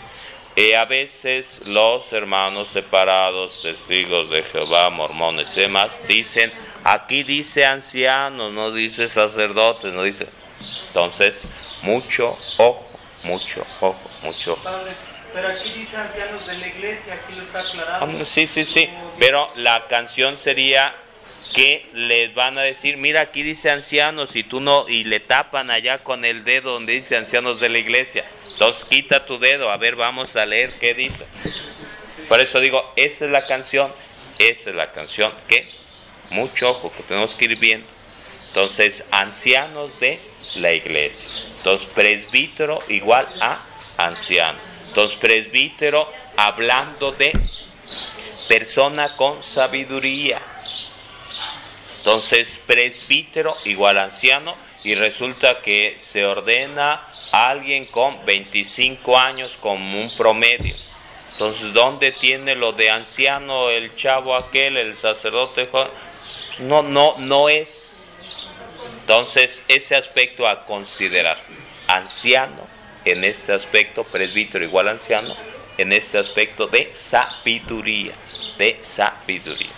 Eh, 0.60 0.74
a 0.74 0.86
veces 0.86 1.68
los 1.68 2.12
hermanos 2.12 2.70
separados, 2.70 3.62
testigos 3.62 4.28
de 4.28 4.42
Jehová, 4.42 4.90
mormones 4.90 5.56
y 5.56 5.60
demás, 5.60 5.92
dicen, 6.08 6.52
aquí 6.82 7.22
dice 7.22 7.64
anciano, 7.64 8.50
no 8.50 8.72
dice 8.72 9.06
sacerdotes, 9.06 9.92
no 9.92 10.02
dice... 10.02 10.26
Entonces, 10.88 11.44
mucho 11.82 12.36
ojo, 12.56 12.84
mucho 13.22 13.64
ojo, 13.80 14.10
mucho 14.20 14.54
ojo. 14.54 14.68
Pero 15.32 15.46
aquí 15.46 15.70
dice 15.76 15.96
ancianos 15.96 16.44
de 16.44 16.58
la 16.58 16.66
iglesia, 16.66 17.14
aquí 17.14 17.36
lo 17.36 17.42
está 17.44 17.60
aclarando. 17.60 18.26
Sí, 18.26 18.48
sí, 18.48 18.64
sí, 18.64 18.90
pero 19.16 19.48
la 19.54 19.86
canción 19.86 20.38
sería 20.38 20.92
que 21.54 21.86
les 21.92 22.34
van 22.34 22.58
a 22.58 22.62
decir, 22.62 22.96
mira 22.96 23.20
aquí 23.20 23.42
dice 23.42 23.70
ancianos 23.70 24.36
y 24.36 24.44
tú 24.44 24.60
no, 24.60 24.88
y 24.88 25.04
le 25.04 25.20
tapan 25.20 25.70
allá 25.70 25.98
con 25.98 26.24
el 26.24 26.44
dedo 26.44 26.72
donde 26.72 26.94
dice 26.94 27.16
ancianos 27.16 27.60
de 27.60 27.68
la 27.68 27.78
iglesia. 27.78 28.24
Entonces 28.52 28.84
quita 28.84 29.24
tu 29.24 29.38
dedo, 29.38 29.70
a 29.70 29.76
ver, 29.76 29.96
vamos 29.96 30.36
a 30.36 30.44
leer 30.46 30.74
qué 30.80 30.94
dice. 30.94 31.24
Por 32.28 32.40
eso 32.40 32.60
digo, 32.60 32.92
esa 32.96 33.24
es 33.24 33.30
la 33.30 33.46
canción, 33.46 33.92
esa 34.38 34.70
es 34.70 34.76
la 34.76 34.90
canción 34.90 35.32
que, 35.46 35.66
mucho 36.30 36.70
ojo, 36.70 36.92
que 36.94 37.02
tenemos 37.02 37.34
que 37.34 37.46
ir 37.46 37.58
viendo. 37.58 37.86
Entonces, 38.48 39.04
ancianos 39.10 39.98
de 40.00 40.20
la 40.56 40.72
iglesia. 40.72 41.28
Entonces, 41.58 41.86
presbítero 41.94 42.80
igual 42.88 43.26
a 43.40 43.62
anciano. 43.96 44.58
Entonces, 44.88 45.18
presbítero 45.18 46.10
hablando 46.36 47.12
de 47.12 47.32
persona 48.48 49.16
con 49.16 49.42
sabiduría. 49.42 50.40
Entonces, 51.98 52.58
presbítero 52.66 53.54
igual 53.64 53.98
anciano 53.98 54.56
y 54.84 54.94
resulta 54.94 55.60
que 55.60 55.98
se 56.00 56.24
ordena 56.24 57.06
a 57.32 57.46
alguien 57.50 57.84
con 57.86 58.24
25 58.24 59.18
años 59.18 59.56
como 59.60 60.00
un 60.00 60.10
promedio. 60.16 60.74
Entonces, 61.32 61.72
¿dónde 61.72 62.12
tiene 62.12 62.54
lo 62.54 62.72
de 62.72 62.90
anciano 62.90 63.70
el 63.70 63.94
chavo 63.96 64.34
aquel, 64.34 64.76
el 64.76 64.96
sacerdote? 64.96 65.68
No, 66.60 66.82
no, 66.82 67.16
no 67.18 67.48
es. 67.48 68.00
Entonces, 69.00 69.62
ese 69.68 69.96
aspecto 69.96 70.46
a 70.46 70.64
considerar. 70.64 71.38
Anciano, 71.86 72.66
en 73.04 73.24
este 73.24 73.52
aspecto, 73.52 74.04
presbítero 74.04 74.64
igual 74.64 74.88
anciano, 74.88 75.34
en 75.76 75.92
este 75.92 76.18
aspecto 76.18 76.66
de 76.66 76.92
sabiduría, 76.94 78.14
de 78.58 78.78
sabiduría. 78.82 79.77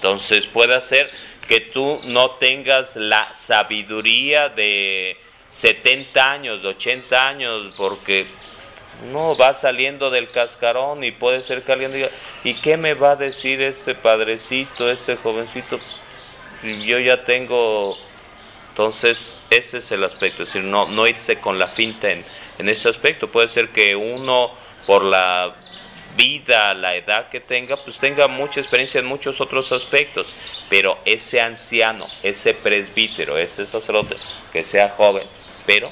Entonces 0.00 0.46
puede 0.46 0.80
ser 0.80 1.10
que 1.46 1.60
tú 1.60 2.00
no 2.06 2.30
tengas 2.36 2.96
la 2.96 3.34
sabiduría 3.34 4.48
de 4.48 5.18
70 5.50 6.32
años, 6.32 6.62
de 6.62 6.68
80 6.68 7.28
años, 7.28 7.74
porque 7.76 8.26
no 9.12 9.36
va 9.36 9.52
saliendo 9.52 10.08
del 10.08 10.30
cascarón 10.30 11.04
y 11.04 11.10
puede 11.10 11.42
ser 11.42 11.62
que 11.62 11.72
alguien 11.72 11.92
diga, 11.92 12.08
¿y 12.44 12.54
qué 12.54 12.78
me 12.78 12.94
va 12.94 13.10
a 13.10 13.16
decir 13.16 13.60
este 13.60 13.94
padrecito, 13.94 14.90
este 14.90 15.16
jovencito? 15.16 15.78
Yo 16.62 16.98
ya 16.98 17.24
tengo... 17.24 17.98
Entonces, 18.70 19.34
ese 19.50 19.78
es 19.78 19.92
el 19.92 20.02
aspecto, 20.04 20.44
es 20.44 20.48
decir, 20.48 20.62
no, 20.62 20.88
no 20.88 21.06
irse 21.06 21.40
con 21.40 21.58
la 21.58 21.66
finta 21.66 22.10
en, 22.10 22.24
en 22.58 22.68
ese 22.70 22.88
aspecto. 22.88 23.28
Puede 23.28 23.48
ser 23.48 23.68
que 23.68 23.94
uno, 23.96 24.52
por 24.86 25.04
la 25.04 25.54
vida, 26.16 26.74
la 26.74 26.96
edad 26.96 27.28
que 27.28 27.40
tenga, 27.40 27.76
pues 27.76 27.98
tenga 27.98 28.28
mucha 28.28 28.60
experiencia 28.60 29.00
en 29.00 29.06
muchos 29.06 29.40
otros 29.40 29.72
aspectos, 29.72 30.34
pero 30.68 30.98
ese 31.04 31.40
anciano, 31.40 32.06
ese 32.22 32.54
presbítero, 32.54 33.38
ese 33.38 33.66
sacerdote, 33.66 34.16
que 34.52 34.64
sea 34.64 34.90
joven, 34.90 35.26
pero 35.66 35.90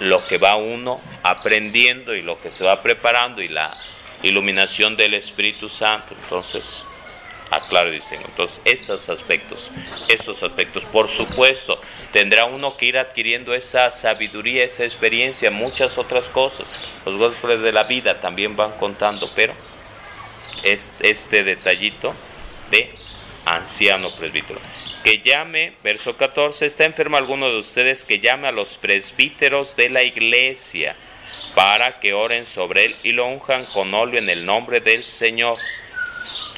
lo 0.00 0.26
que 0.26 0.38
va 0.38 0.56
uno 0.56 1.00
aprendiendo 1.22 2.14
y 2.14 2.22
lo 2.22 2.40
que 2.40 2.50
se 2.50 2.64
va 2.64 2.82
preparando 2.82 3.42
y 3.42 3.48
la 3.48 3.76
iluminación 4.22 4.96
del 4.96 5.14
Espíritu 5.14 5.68
Santo, 5.68 6.14
entonces 6.22 6.64
aclaro 7.50 7.94
y 7.94 8.02
Entonces, 8.10 8.60
esos 8.64 9.08
aspectos, 9.08 9.70
esos 10.08 10.42
aspectos, 10.42 10.84
por 10.84 11.08
supuesto, 11.08 11.80
tendrá 12.12 12.44
uno 12.44 12.76
que 12.76 12.86
ir 12.86 12.98
adquiriendo 12.98 13.54
esa 13.54 13.90
sabiduría, 13.90 14.64
esa 14.64 14.84
experiencia, 14.84 15.50
muchas 15.50 15.98
otras 15.98 16.28
cosas. 16.28 16.66
Los 17.04 17.16
golpes 17.16 17.60
de 17.60 17.72
la 17.72 17.84
vida 17.84 18.20
también 18.20 18.56
van 18.56 18.72
contando, 18.72 19.30
pero 19.34 19.54
este 20.62 21.44
detallito 21.44 22.14
de 22.70 22.90
anciano 23.44 24.14
presbítero. 24.14 24.60
Que 25.02 25.20
llame, 25.20 25.74
verso 25.82 26.16
14, 26.16 26.66
está 26.66 26.84
enfermo 26.84 27.16
alguno 27.16 27.48
de 27.48 27.58
ustedes 27.58 28.04
que 28.04 28.20
llame 28.20 28.48
a 28.48 28.52
los 28.52 28.76
presbíteros 28.78 29.76
de 29.76 29.88
la 29.88 30.02
iglesia 30.02 30.96
para 31.54 32.00
que 32.00 32.12
oren 32.12 32.46
sobre 32.46 32.86
él 32.86 32.96
y 33.02 33.12
lo 33.12 33.26
unjan 33.26 33.64
con 33.66 33.94
óleo 33.94 34.18
en 34.18 34.28
el 34.28 34.44
nombre 34.44 34.80
del 34.80 35.04
Señor. 35.04 35.58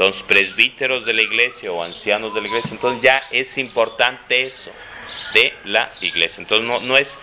Entonces, 0.01 0.23
presbíteros 0.23 1.05
de 1.05 1.13
la 1.13 1.21
iglesia 1.21 1.71
o 1.71 1.85
ancianos 1.85 2.33
de 2.33 2.41
la 2.41 2.49
iglesia, 2.49 2.71
entonces 2.73 3.03
ya 3.03 3.23
es 3.31 3.59
importante 3.59 4.47
eso 4.47 4.71
de 5.35 5.53
la 5.65 5.91
iglesia. 6.01 6.41
Entonces 6.41 6.67
no, 6.67 6.81
no 6.81 6.97
es 6.97 7.19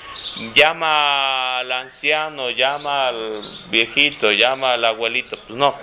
llama 0.53 1.57
al 1.57 1.71
anciano, 1.71 2.51
llama 2.51 3.07
al 3.07 3.41
viejito, 3.71 4.31
llama 4.31 4.73
al 4.73 4.85
abuelito, 4.85 5.39
pues 5.39 5.57
no. 5.57 5.73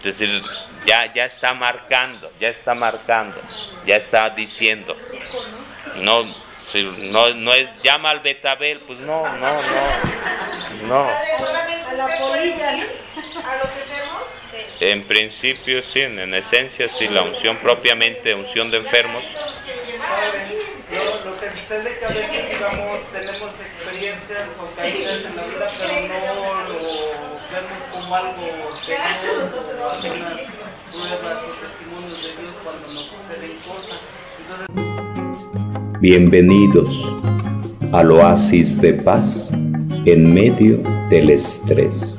Es 0.00 0.18
decir, 0.18 0.42
ya, 0.84 1.10
ya 1.14 1.24
está 1.24 1.54
marcando, 1.54 2.30
ya 2.38 2.50
está 2.50 2.74
marcando, 2.74 3.40
ya 3.86 3.96
está 3.96 4.28
diciendo. 4.28 4.94
No, 5.96 6.24
no, 7.10 7.34
no 7.36 7.54
es 7.54 7.70
llama 7.82 8.10
al 8.10 8.20
betabel, 8.20 8.80
pues 8.80 8.98
no, 8.98 9.22
no, 9.22 9.62
no. 9.62 10.88
No. 10.88 11.08
A 11.08 11.92
la 11.94 12.06
polilla, 12.18 12.68
a 12.68 13.56
los. 13.56 14.07
En 14.80 15.02
principio 15.02 15.82
sí, 15.82 16.00
en 16.00 16.32
esencia 16.34 16.88
sí, 16.88 17.08
la 17.08 17.22
unción 17.22 17.56
propiamente, 17.56 18.32
unción 18.32 18.70
de 18.70 18.76
enfermos. 18.76 19.24
Lo, 21.24 21.32
que 21.32 21.50
sucede 21.50 21.90
es 21.90 21.98
que 21.98 22.04
a 22.04 22.08
veces, 22.08 22.50
digamos, 22.50 23.00
tenemos 23.12 23.50
experiencias 23.60 24.48
o 24.60 24.76
caídas 24.76 25.24
en 25.24 25.36
la 25.36 25.42
vida, 25.42 25.68
pero 25.78 25.94
no 26.02 26.18
lo 26.68 26.78
vemos 27.50 27.82
como 27.92 28.14
algo 28.14 28.40
de 28.40 28.94
Dios 28.94 29.50
o 29.52 29.90
algunas 29.90 30.40
pruebas 30.92 31.42
o 31.42 31.50
testimonios 31.58 32.22
de 32.22 32.28
Dios 32.40 32.54
cuando 32.62 32.86
nos 32.86 33.06
suceden 33.10 33.58
cosas. 33.66 33.98
Entonces... 34.38 34.68
Bienvenidos 36.00 36.90
al 37.92 38.12
oasis 38.12 38.80
de 38.80 38.92
paz 38.92 39.52
en 40.04 40.32
medio 40.32 40.78
del 41.10 41.30
estrés. 41.30 42.16